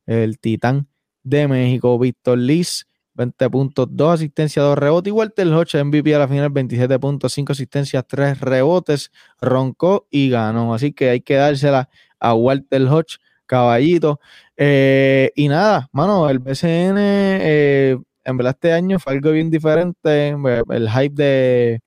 [0.06, 0.88] El titán
[1.24, 2.88] de México, Víctor Liz,
[3.20, 5.12] 20 puntos, 2 asistencias, 2 rebotes.
[5.12, 9.12] Y Walter Hodge, MVP a la final, 27 puntos, 5 asistencias, 3 rebotes.
[9.42, 10.74] Roncó y ganó.
[10.74, 11.90] Así que hay que dársela
[12.20, 14.20] a Walter Hodge, caballito.
[14.56, 20.30] Eh, y nada, mano, el BCN, eh, en verdad este año fue algo bien diferente.
[20.70, 21.82] El hype de,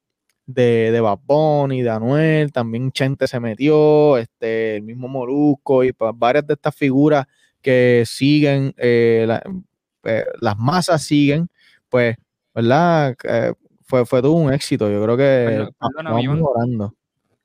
[0.47, 5.93] de, de Bad Bunny, de Anuel, también Chente se metió, este, el mismo Molusco y
[6.15, 7.27] varias de estas figuras
[7.63, 9.27] que siguen, eh,
[10.05, 11.49] eh, las masas siguen,
[11.89, 12.17] pues,
[12.55, 13.17] ¿verdad?
[13.25, 13.53] Eh,
[13.85, 14.91] fue, fue todo un éxito.
[14.91, 16.95] Yo creo que vamos mejorando.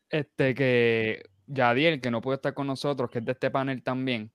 [0.09, 4.31] Este que Yadiel, que no pudo estar con nosotros, que es de este panel también,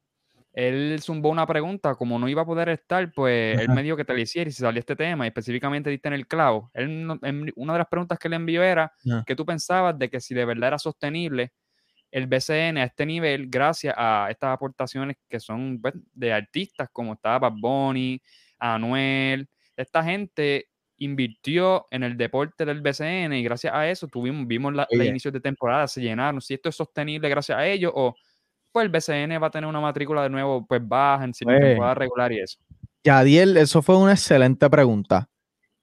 [0.52, 3.74] él zumbó una pregunta, como no iba a poder estar, pues él Ajá.
[3.74, 6.14] me dijo que te la hiciera y si salía este tema, y específicamente diste en
[6.14, 6.70] el clavo.
[6.74, 9.24] Él, en- una de las preguntas que le envió era Ajá.
[9.26, 11.52] que tú pensabas de que si de verdad era sostenible
[12.12, 17.14] el BCN a este nivel gracias a estas aportaciones que son pues, de artistas como
[17.14, 18.22] estaba Bad Bunny,
[18.58, 24.72] Anuel, esta gente invirtió en el deporte del BCN y gracias a eso tuvimos, vimos
[24.72, 25.06] los Oye.
[25.06, 26.40] inicios de temporada, se llenaron.
[26.40, 28.14] Si esto es sostenible gracias a ellos o
[28.70, 31.64] pues el BCN va a tener una matrícula de nuevo pues baja en cierta Pues,
[31.70, 32.58] temporada regular y eso.
[33.02, 35.28] Yadiel, eso fue una excelente pregunta.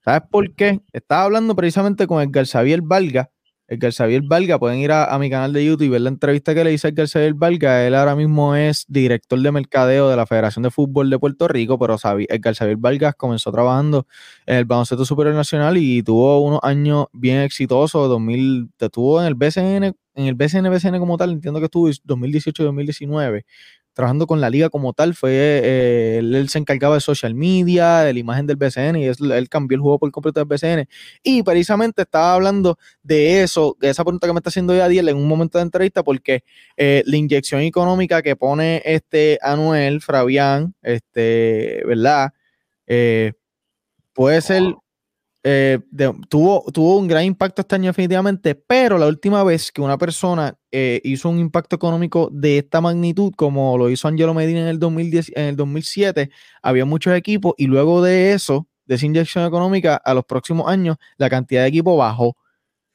[0.02, 0.80] ¿Sabes por qué?
[0.92, 3.30] Estaba hablando precisamente con Edgar Xavier Valga.
[3.70, 6.54] Edgar Xavier Valga, pueden ir a, a mi canal de YouTube y ver la entrevista
[6.54, 7.86] que le hice a Edgar Xavier Valga.
[7.86, 11.78] Él ahora mismo es director de mercadeo de la Federación de Fútbol de Puerto Rico,
[11.78, 11.96] pero
[12.28, 14.08] Edgar Xavier Valga comenzó trabajando
[14.44, 18.08] en el baloncesto superior nacional y tuvo unos años bien exitosos.
[18.08, 22.62] 2000, estuvo en el BCN, en el BCN, BCN como tal, entiendo que estuvo 2018
[22.62, 23.44] y 2019
[23.92, 28.00] trabajando con la liga como tal, fue eh, él, él se encargaba de social media,
[28.00, 30.88] de la imagen del BCN y es- él cambió el juego por completo del BCN.
[31.22, 35.16] Y precisamente estaba hablando de eso, de esa pregunta que me está haciendo Yadiel en
[35.16, 36.44] un momento de entrevista, porque
[36.76, 42.30] eh, la inyección económica que pone este Anuel Fabián, este, ¿verdad?
[42.86, 43.32] Eh,
[44.14, 44.62] puede ser
[45.90, 49.98] de- tuvo, tuvo un gran impacto este año definitivamente, pero la última vez que una
[49.98, 54.68] persona eh, hizo un impacto económico de esta magnitud, como lo hizo Angelo Medina en
[54.68, 56.30] el, 2010, en el 2007,
[56.62, 60.96] había muchos equipos y luego de eso, de esa inyección económica, a los próximos años,
[61.16, 62.36] la cantidad de equipos bajó.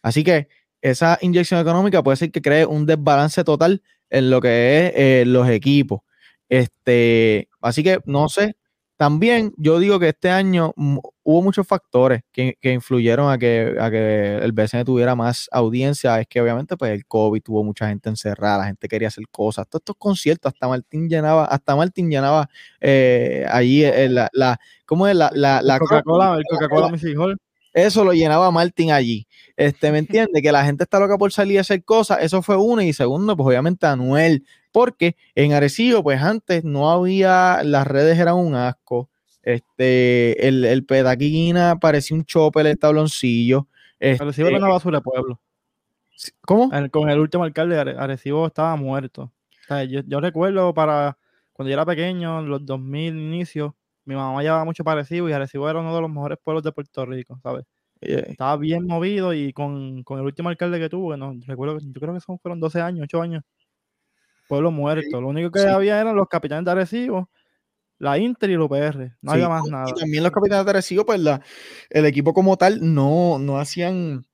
[0.01, 0.47] Así que
[0.81, 5.23] esa inyección económica puede ser que cree un desbalance total en lo que es eh,
[5.25, 6.01] los equipos.
[6.49, 8.55] Este, así que no sé,
[8.97, 13.91] también yo digo que este año hubo muchos factores que, que influyeron a que, a
[13.91, 16.19] que el BCN tuviera más audiencia.
[16.21, 19.67] Es que obviamente pues el COVID tuvo mucha gente encerrada, la gente quería hacer cosas.
[19.67, 25.07] Todos estos conciertos, hasta Martín llenaba, hasta Martín llenaba eh, allí eh, la, la, ¿cómo
[25.07, 25.15] es?
[25.15, 27.37] La, la, la Coca-Cola, el Coca-Cola Music Hall.
[27.73, 29.27] eso lo llenaba Martín allí.
[29.57, 29.97] Este, ¿me
[30.29, 30.41] entiende?
[30.41, 32.81] Que la gente está loca por salir a hacer cosas, eso fue uno.
[32.81, 38.35] Y segundo, pues obviamente Anuel, porque en Arecibo, pues antes no había, las redes eran
[38.35, 39.09] un asco.
[39.41, 43.67] Este, el, el pedaquina parecía un chopper, el tabloncillo.
[44.01, 45.39] Arecibo era Este, una basura de pueblo.
[46.41, 46.71] ¿Cómo?
[46.73, 49.23] El- con el último alcalde, Are- Arecibo estaba muerto.
[49.63, 51.17] O sea, yo, yo recuerdo para
[51.53, 53.71] cuando yo era pequeño, en los 2000 inicios,
[54.03, 56.71] mi mamá llevaba mucho para Arecibo y Arecibo era uno de los mejores pueblos de
[56.73, 57.65] Puerto Rico, ¿sabes?
[58.01, 62.01] Estaba bien movido y con, con el último alcalde que tuvo, que no recuerdo, yo
[62.01, 63.43] creo que son, fueron 12 años, 8 años,
[64.47, 65.21] pueblo muerto.
[65.21, 65.67] Lo único que sí.
[65.67, 67.29] había eran los capitanes de Arecibo,
[67.99, 69.85] la Inter y el UPR, no Sí, había más y nada.
[69.93, 71.41] también los capitanes de Arecibo, pues la,
[71.89, 74.25] el equipo como tal no, no hacían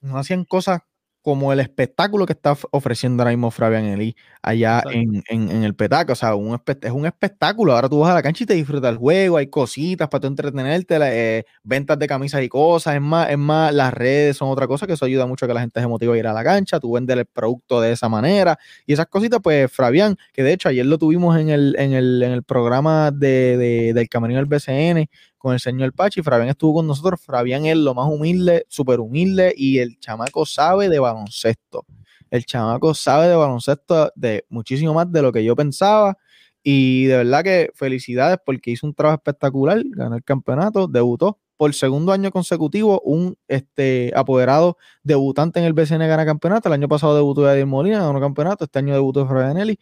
[0.00, 0.80] no hacían cosas
[1.22, 5.64] como el espectáculo que está of- ofreciendo ahora mismo Fabián Eli allá en, en- en
[5.64, 6.12] el petaco.
[6.12, 7.72] O sea, un es un espectáculo.
[7.74, 10.26] Ahora tú vas a la cancha y te disfrutas el juego, hay cositas para tú
[10.26, 12.94] entretenerte, la- eh, ventas de camisas y cosas.
[12.96, 15.54] Es más, es más, las redes son otra cosa que eso ayuda mucho a que
[15.54, 16.80] la gente se motive a ir a la cancha.
[16.80, 18.58] Tú vendes el producto de esa manera.
[18.86, 22.22] Y esas cositas, pues, Fabián, que de hecho ayer lo tuvimos en el, en el,
[22.22, 25.08] en el programa de, de- del Camerino del BCN
[25.42, 26.22] con el señor Pachi.
[26.22, 27.20] Fabián estuvo con nosotros.
[27.20, 31.84] Fabián es lo más humilde, súper humilde y el chamaco sabe de baloncesto.
[32.30, 36.16] El chamaco sabe de baloncesto de muchísimo más de lo que yo pensaba.
[36.62, 41.74] Y de verdad que felicidades porque hizo un trabajo espectacular, ganó el campeonato, debutó por
[41.74, 46.68] segundo año consecutivo, un este, apoderado debutante en el BCN gana campeonato.
[46.68, 48.64] El año pasado debutó Yadir Molina, ganó campeonato.
[48.64, 49.78] Este año debutó Fabianelli,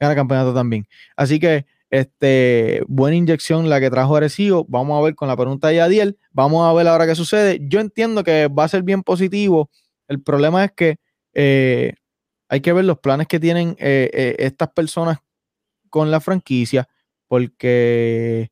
[0.00, 0.86] gana campeonato también.
[1.16, 4.64] Así que este, buena inyección la que trajo Arecibo.
[4.68, 6.18] Vamos a ver con la pregunta de Yadiel.
[6.32, 7.58] Vamos a ver ahora qué sucede.
[7.62, 9.70] Yo entiendo que va a ser bien positivo.
[10.06, 10.96] El problema es que
[11.34, 11.94] eh,
[12.48, 15.18] hay que ver los planes que tienen eh, eh, estas personas
[15.90, 16.88] con la franquicia,
[17.26, 18.50] porque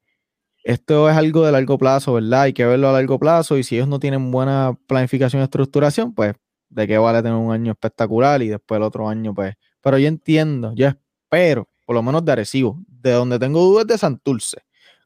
[0.64, 2.42] esto es algo de largo plazo, ¿verdad?
[2.42, 6.14] Hay que verlo a largo plazo y si ellos no tienen buena planificación y estructuración,
[6.14, 6.34] pues
[6.68, 9.54] de qué vale tener un año espectacular y después el otro año, pues.
[9.80, 12.80] Pero yo entiendo, yo espero, por lo menos de Arecibo,
[13.10, 14.58] de donde tengo dudas de Santurce,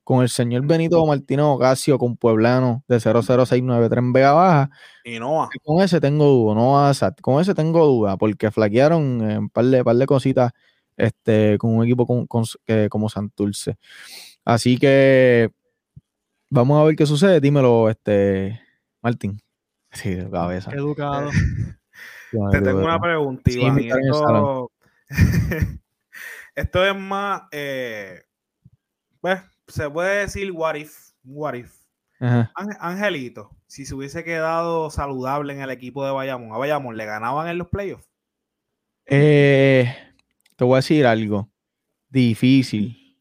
[0.04, 4.70] con el señor Benito Martínez Ocasio, con Pueblano de 00693 en Vega Baja,
[5.04, 5.48] Y Noah.
[5.62, 9.64] con ese tengo duda, no a Sat, con ese tengo duda, porque flaquearon un par
[9.66, 10.52] de, par de cositas
[10.96, 13.76] este, con un equipo con- con- que- como Santurce.
[14.44, 15.50] Así que
[16.50, 17.40] vamos a ver qué sucede.
[17.40, 18.60] Dímelo, este,
[19.02, 19.40] Martín.
[19.92, 20.70] Sí, de cabeza.
[20.72, 21.30] Educado.
[22.52, 23.76] Te tengo una pregunta, Iván.
[26.54, 28.22] esto, es más, eh,
[29.20, 31.80] pues, se puede decir what if, what if.
[32.20, 32.52] Ajá.
[32.80, 37.48] Angelito, si se hubiese quedado saludable en el equipo de Bayamón, a Bayamón le ganaban
[37.48, 38.10] en los playoffs.
[39.06, 39.92] Eh,
[40.56, 41.50] te voy a decir algo.
[42.10, 43.18] Difícil.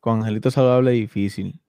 [0.00, 1.60] Con Angelito Saludable, difícil.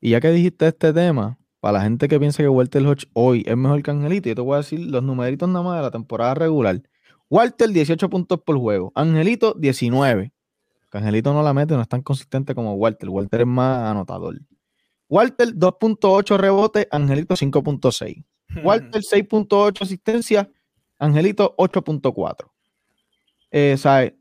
[0.00, 3.44] Y ya que dijiste este tema, para la gente que piensa que Walter Hodge hoy
[3.46, 5.90] es mejor que Angelito, yo te voy a decir los numeritos nada más de la
[5.90, 6.82] temporada regular.
[7.28, 8.92] Walter, 18 puntos por juego.
[8.94, 10.32] Angelito, 19.
[10.90, 13.08] Que Angelito no la mete, no es tan consistente como Walter.
[13.08, 14.40] Walter es más anotador.
[15.08, 16.86] Walter, 2.8 rebotes.
[16.90, 18.24] Angelito, 5.6.
[18.64, 20.50] Walter 6.8 asistencia,
[20.98, 22.50] Angelito 8.4.
[23.50, 24.16] Eh, ¿sabe?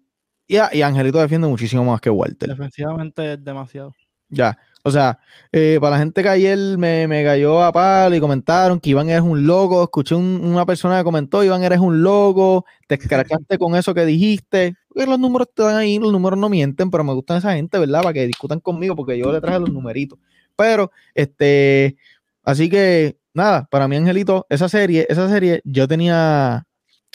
[0.47, 2.49] Y, y Angelito defiende muchísimo más que Walter.
[2.49, 3.93] Defensivamente es demasiado.
[4.30, 4.58] Ya.
[4.88, 5.17] O sea,
[5.51, 9.09] eh, para la gente que ayer me, me cayó a palo y comentaron que Iván
[9.09, 13.57] eres un loco, escuché un- una persona que comentó, Iván eres un loco, te escrachaste
[13.57, 14.75] con eso que dijiste.
[14.88, 18.03] Porque los números están ahí, los números no mienten, pero me gustan esa gente, ¿verdad?
[18.03, 20.19] Para que discutan conmigo, porque yo le traje los numeritos.
[20.55, 21.97] Pero, este,
[22.43, 26.67] así que, nada, para mí, Angelito, esa serie, esa serie, yo tenía,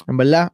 [0.09, 0.51] en verdad,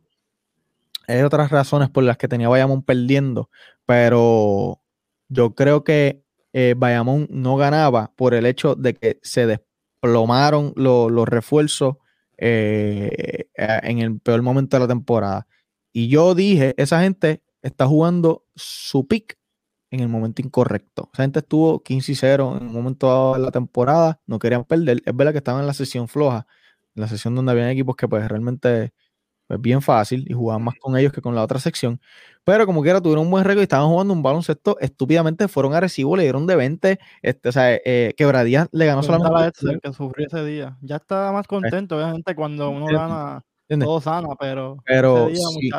[1.09, 3.49] hay otras razones por las que tenía Bayamón perdiendo,
[3.87, 4.81] pero
[5.29, 6.26] yo creo que
[6.59, 11.97] eh, Bayamón no ganaba por el hecho de que se desplomaron lo- los refuerzos
[12.39, 15.47] eh, eh, en el peor momento de la temporada.
[15.93, 19.39] Y yo dije, esa gente está jugando su pick
[19.91, 21.11] en el momento incorrecto.
[21.13, 24.65] Esa gente estuvo 15 y 0 en un momento dado de la temporada, no querían
[24.65, 25.03] perder.
[25.07, 26.47] Es verdad que estaban en la sesión floja,
[26.95, 28.93] en la sesión donde habían equipos que pues realmente
[29.49, 32.01] es bien fácil y jugaban más con ellos que con la otra sección.
[32.45, 36.17] Pero como quiera, tuvieron un buen récord y estaban jugando un baloncesto estúpidamente, fueron agresivos,
[36.17, 36.99] le dieron de 20.
[37.23, 39.49] Este, o sea, eh, Quebradías le ganó a solamente.
[39.49, 40.77] Edsel, que sufrió ese día.
[40.81, 43.87] Ya está más contento, obviamente, cuando uno gana ¿Entiendes?
[43.87, 45.71] todo sana, pero, Pero día, sí.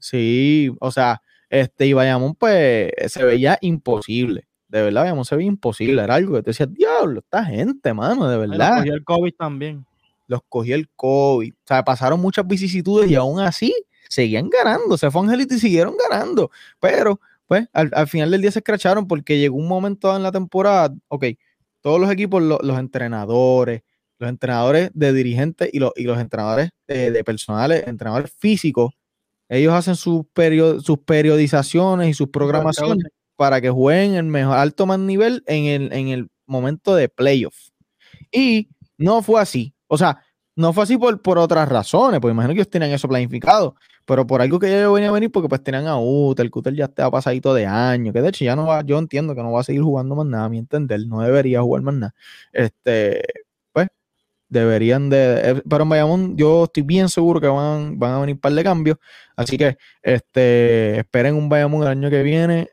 [0.00, 4.48] Sí, o sea, este, y Bayamón, pues, se veía imposible.
[4.68, 6.02] De verdad, Bayamón se veía imposible.
[6.02, 8.78] Era algo que te decía, diablo, esta gente, mano, de verdad.
[8.78, 9.86] cogió el COVID también.
[10.28, 11.52] Los cogió el COVID.
[11.52, 13.74] O sea, pasaron muchas vicisitudes y aún así
[14.08, 14.96] seguían ganando.
[14.96, 16.50] Se fue Angelito y siguieron ganando.
[16.78, 20.30] Pero, pues, al, al final del día se escracharon porque llegó un momento en la
[20.30, 21.24] temporada, ok,
[21.80, 23.82] todos los equipos, lo- los entrenadores,
[24.18, 28.92] los entrenadores de dirigentes y los, y los entrenadores de, de personales, entrenadores físicos,
[29.48, 33.06] ellos hacen sus, perio- sus periodizaciones y sus programaciones
[33.36, 37.56] para que jueguen el mejor alto más nivel en el, en el momento de playoff.
[38.32, 38.68] Y
[38.98, 39.72] no fue así.
[39.88, 40.22] O sea,
[40.58, 44.26] no fue así por, por otras razones, pues imagino que ellos tenían eso planificado, pero
[44.26, 46.86] por algo que ya venía a venir porque pues tenían a Uter, el Cutter ya
[46.86, 49.60] estaba pasadito de año, que de hecho ya no va, yo entiendo que no va
[49.60, 52.14] a seguir jugando más nada, a mi entender, no debería jugar más nada.
[52.52, 53.22] Este,
[53.72, 53.86] pues,
[54.48, 58.36] deberían de, eh, pero en Bayamón yo estoy bien seguro que van, van a venir
[58.36, 58.98] un par de cambios,
[59.36, 62.68] así que este, esperen un Bayamón el año que viene,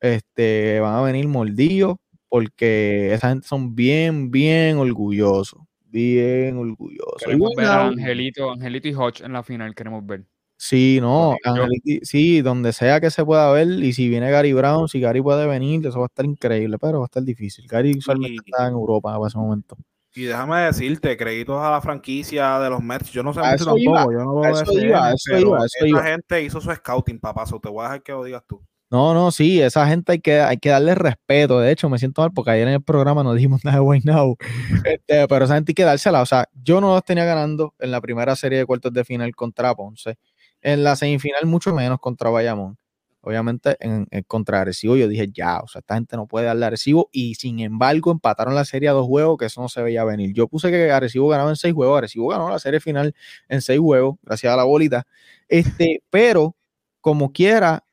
[0.00, 1.96] este, van a venir mordidos,
[2.28, 5.60] porque esa gente son bien, bien orgullosos,
[5.96, 7.22] bien orgullosos.
[7.24, 10.24] Queremos ver a Angelito, Angelito y Hodge en la final, queremos ver.
[10.58, 14.88] Sí, no, Angeliti- sí, donde sea que se pueda ver, y si viene Gary Brown,
[14.88, 17.66] si Gary puede venir, eso va a estar increíble, pero va a estar difícil.
[17.68, 19.76] Gary usualmente Y- está en Europa para ese momento.
[20.14, 23.10] Y déjame decirte, créditos a la franquicia de los Mets.
[23.12, 23.80] Yo no sé mucho eso tampoco.
[23.82, 26.02] iba, yo no a veo eso BCN, iba, a eso iba, eso iba.
[26.04, 27.60] gente hizo su scouting, papazo.
[27.60, 28.62] Te voy a dejar que lo digas tú.
[28.90, 31.58] No, no, sí, esa gente hay que, hay que darle respeto.
[31.58, 34.36] De hecho, me siento mal porque ayer en el programa no dijimos nada de Guaynabo.
[34.84, 36.22] Este, pero esa gente hay que dársela.
[36.22, 39.34] O sea, yo no los tenía ganando en la primera serie de cuartos de final
[39.34, 40.16] contra Ponce.
[40.62, 42.78] En la semifinal, mucho menos contra Bayamón.
[43.22, 46.64] Obviamente, en, en contra Arecibo, yo dije ya, o sea, esta gente no puede darle
[46.64, 47.08] a Arecibo.
[47.10, 50.32] Y sin embargo, empataron la serie a dos juegos, que eso no se veía venir.
[50.32, 51.98] Yo puse que Arecibo ganaba en seis juegos.
[51.98, 53.14] Arecibo ganó la serie final
[53.48, 55.04] en seis juegos, gracias a la bolita.
[55.48, 56.54] Este, pero,
[57.00, 57.84] como quiera,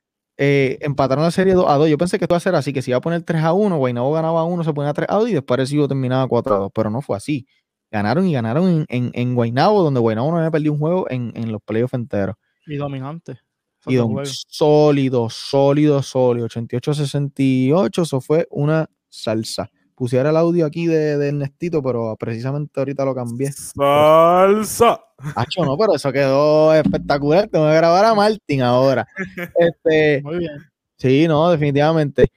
[0.46, 1.90] eh, empataron la serie 2 a 2.
[1.90, 3.54] Yo pensé que esto iba a ser así, que si iba a poner 3 a
[3.54, 6.58] 1, Guaynabo ganaba 1, se ponía 3 a 2 y después Arecibo terminaba 4 a
[6.60, 7.46] 2, pero no fue así.
[7.92, 11.32] Ganaron y ganaron en, en, en Guaynabo, donde Guaynabo no había perdido un juego en,
[11.36, 12.36] en los playoffs enteros.
[12.66, 13.40] Y dominante.
[13.86, 14.10] Y don-
[14.48, 16.48] sólido, sólido, sólido.
[16.48, 19.70] 88-68, eso fue una salsa.
[19.96, 23.52] Pusiera el audio aquí de, de Ernestito, pero precisamente ahorita lo cambié.
[23.52, 25.00] Salsa.
[25.36, 27.48] Hacho, no, pero eso quedó espectacular.
[27.48, 29.08] Tengo que grabar a Martín ahora.
[29.58, 30.52] Este, Muy bien.
[30.98, 32.32] Sí, no, definitivamente.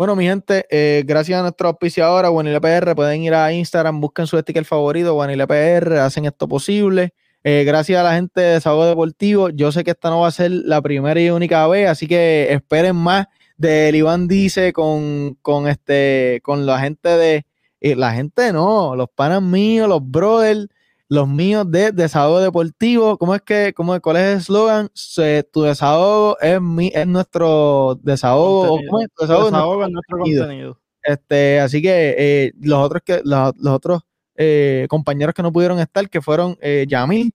[0.00, 4.26] Bueno, mi gente, eh, gracias a nuestro auspiciador, a WNLPR, pueden ir a Instagram, busquen
[4.26, 7.12] su sticker favorito, WNLPR, hacen esto posible.
[7.44, 10.30] Eh, gracias a la gente de Desahogo Deportivo, yo sé que esta no va a
[10.30, 13.26] ser la primera y única vez, así que esperen más
[13.60, 17.44] del Iván Dice con, con este, con la gente de,
[17.80, 20.68] eh, la gente no, los panas míos, los brothers,
[21.08, 23.18] los míos de Desahogo Deportivo.
[23.18, 24.88] ¿Cómo es que, cómo, cuál es el eslogan?
[24.94, 28.68] Se- Tu desahogo es mi, es nuestro desahogo.
[28.68, 28.90] Contenido.
[28.90, 29.08] ¿Cómo es?
[29.14, 30.42] Tu desahogo es nuestro contenido.
[30.44, 30.80] contenido.
[31.02, 34.02] Este, así que eh, los otros que los, los otros
[34.36, 37.32] eh, compañeros que no pudieron estar, que fueron eh, Yamil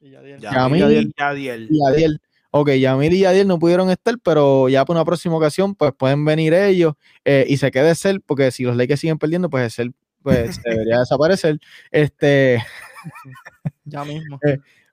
[0.00, 0.40] Y ya dieron.
[0.42, 0.80] Yamil.
[0.80, 1.68] Yadiel, Yadiel.
[1.70, 2.20] y Adiel.
[2.56, 6.24] Ok, Yamil y Yadiel no pudieron estar, pero ya para una próxima ocasión, pues pueden
[6.24, 6.94] venir ellos
[7.24, 9.90] eh, y se quede Cell, porque si los Lakers siguen perdiendo, pues el Cell
[10.22, 11.58] pues, debería desaparecer.
[11.90, 12.62] Este,
[13.84, 14.38] Ya mismo.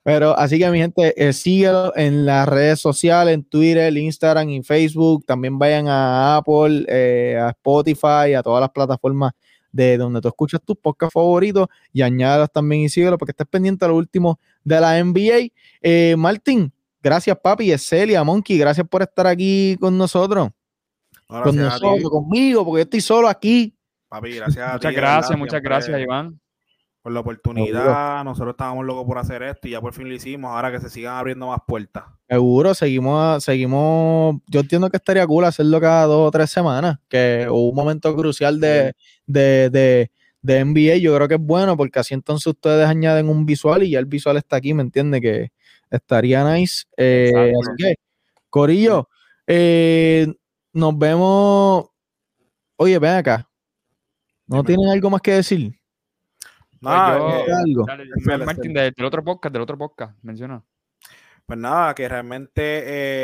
[0.02, 4.64] Pero así que mi gente, eh, síguelo en las redes sociales, en Twitter, Instagram y
[4.64, 5.24] Facebook.
[5.28, 9.34] También vayan a Apple, eh, a Spotify, a todas las plataformas
[9.72, 13.86] de donde tú escuchas tus podcasts favoritos y añádalos también y síguelo porque estés pendiente
[13.86, 15.52] a lo último de la NBA.
[15.84, 20.50] Eh, Martín, gracias papi, Celia, Monkey, gracias por estar aquí con nosotros,
[21.30, 23.76] No, con ti, nosotros, conmigo, porque yo estoy solo aquí.
[24.10, 24.88] papi, gracias a ti.
[24.88, 26.40] Muchas de gracias, verdad, muchas gracias, Iván.
[27.04, 28.24] Por la oportunidad.
[28.24, 30.52] Nosotros estábamos locos por hacer esto y ya por fin lo hicimos.
[30.52, 32.04] Ahora que se sigan abriendo más puertas.
[32.30, 34.36] Seguro, seguimos, seguimos.
[34.48, 38.16] Yo entiendo que estaría cool hacerlo cada dos o tres semanas, que hubo un momento
[38.16, 38.94] crucial de,
[39.26, 40.12] de, de,
[40.44, 40.98] de NBA.
[40.98, 44.06] Yo creo que es bueno porque así entonces ustedes añaden un visual y ya el
[44.06, 45.20] visual está aquí, ¿me entiende?
[45.22, 45.52] Que
[45.92, 46.86] estaría nice.
[46.98, 47.32] Eh,
[47.62, 47.96] así que,
[48.50, 49.08] Corillo,
[49.46, 50.28] eh,
[50.74, 51.90] nos vemos.
[52.78, 53.48] Oye, ven acá.
[54.48, 54.68] ¿No Dime.
[54.68, 55.74] tienen algo más que decir?
[56.82, 57.86] Nada, yo- eh, algo.
[57.86, 60.64] Dale, Martín, del, del otro podcast, del otro podcast, menciona.
[61.52, 62.62] Pues nada, que realmente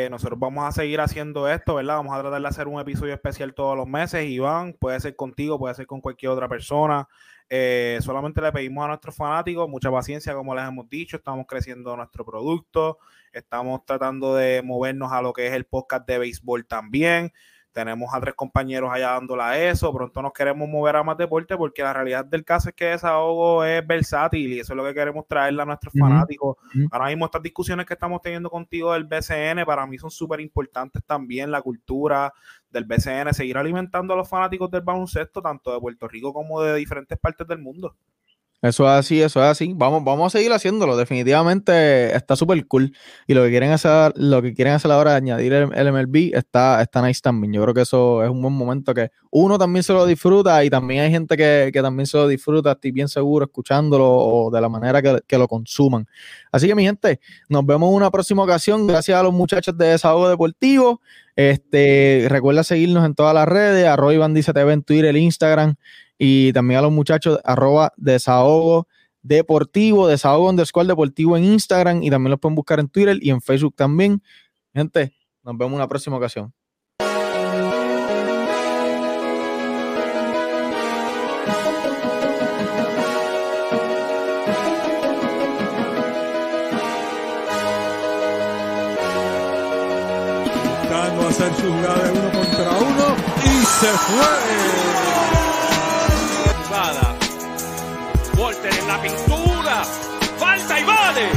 [0.03, 1.95] eh, nosotros vamos a seguir haciendo esto, ¿verdad?
[1.95, 4.25] Vamos a tratar de hacer un episodio especial todos los meses.
[4.25, 7.07] Iván, puede ser contigo, puede ser con cualquier otra persona.
[7.47, 11.15] Eh, solamente le pedimos a nuestros fanáticos mucha paciencia, como les hemos dicho.
[11.15, 12.97] Estamos creciendo nuestro producto,
[13.32, 17.32] estamos tratando de movernos a lo que es el podcast de béisbol también.
[17.78, 19.93] Tenemos a tres compañeros allá dándola a eso.
[19.93, 23.63] Pronto nos queremos mover a más deporte porque la realidad del caso es que desahogo
[23.63, 26.57] es versátil y eso es lo que queremos traerle a nuestros fanáticos.
[26.89, 31.03] Ahora mismo estas discusiones que estamos teniendo contigo del BCN para mí son súper importantes
[31.05, 32.34] también, la cultura
[32.71, 36.73] del BCN, seguir alimentando a los fanáticos del baloncesto, tanto de Puerto Rico como de
[36.78, 37.95] diferentes partes del mundo.
[38.60, 39.74] Eso es así, eso es así.
[39.76, 40.97] Vamos, vamos a seguir haciéndolo.
[40.97, 42.91] Definitivamente está súper cool.
[43.28, 46.82] Y lo que quieren hacer, lo que quieren hacer ahora añadir el, el MLB está,
[46.82, 47.53] está nice también.
[47.53, 50.72] Yo creo que eso es un buen momento que uno también se lo disfruta y
[50.72, 54.60] también hay gente que, que también se lo disfruta, estoy bien seguro, escuchándolo o de
[54.60, 56.08] la manera que, que lo consuman.
[56.51, 58.88] Así que, mi gente, nos vemos en una próxima ocasión.
[58.88, 61.01] Gracias a los muchachos de Desahogo Deportivo.
[61.36, 65.76] Este, recuerda seguirnos en todas las redes, arroba en Twitter, Instagram
[66.18, 68.88] y también a los muchachos arroba desahogo
[69.22, 73.41] deportivo, desahogo underscore deportivo en Instagram y también los pueden buscar en Twitter y en
[73.41, 74.22] Facebook también.
[74.74, 75.13] Gente,
[75.43, 76.53] nos vemos en una próxima ocasión.
[91.28, 95.16] Hacer su jugada uno contra uno y se fue.
[98.70, 99.84] En la pintura.
[100.38, 101.30] Falta y vale.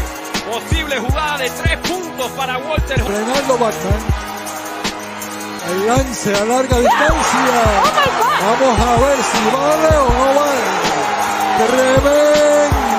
[0.51, 3.03] Posible jugada de tres puntos para Walter.
[3.05, 4.01] Frenando Batman.
[5.70, 7.61] El lance a larga distancia.
[8.43, 10.61] Vamos a ver si vale o no vale.
[11.66, 12.91] Tremendo.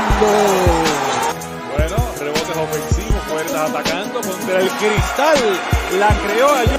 [1.76, 5.60] Bueno, rebotes ofensivos, cuerdas atacando contra el cristal.
[6.00, 6.78] La creó allí.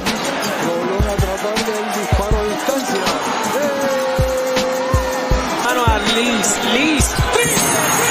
[5.82, 8.01] Least, least.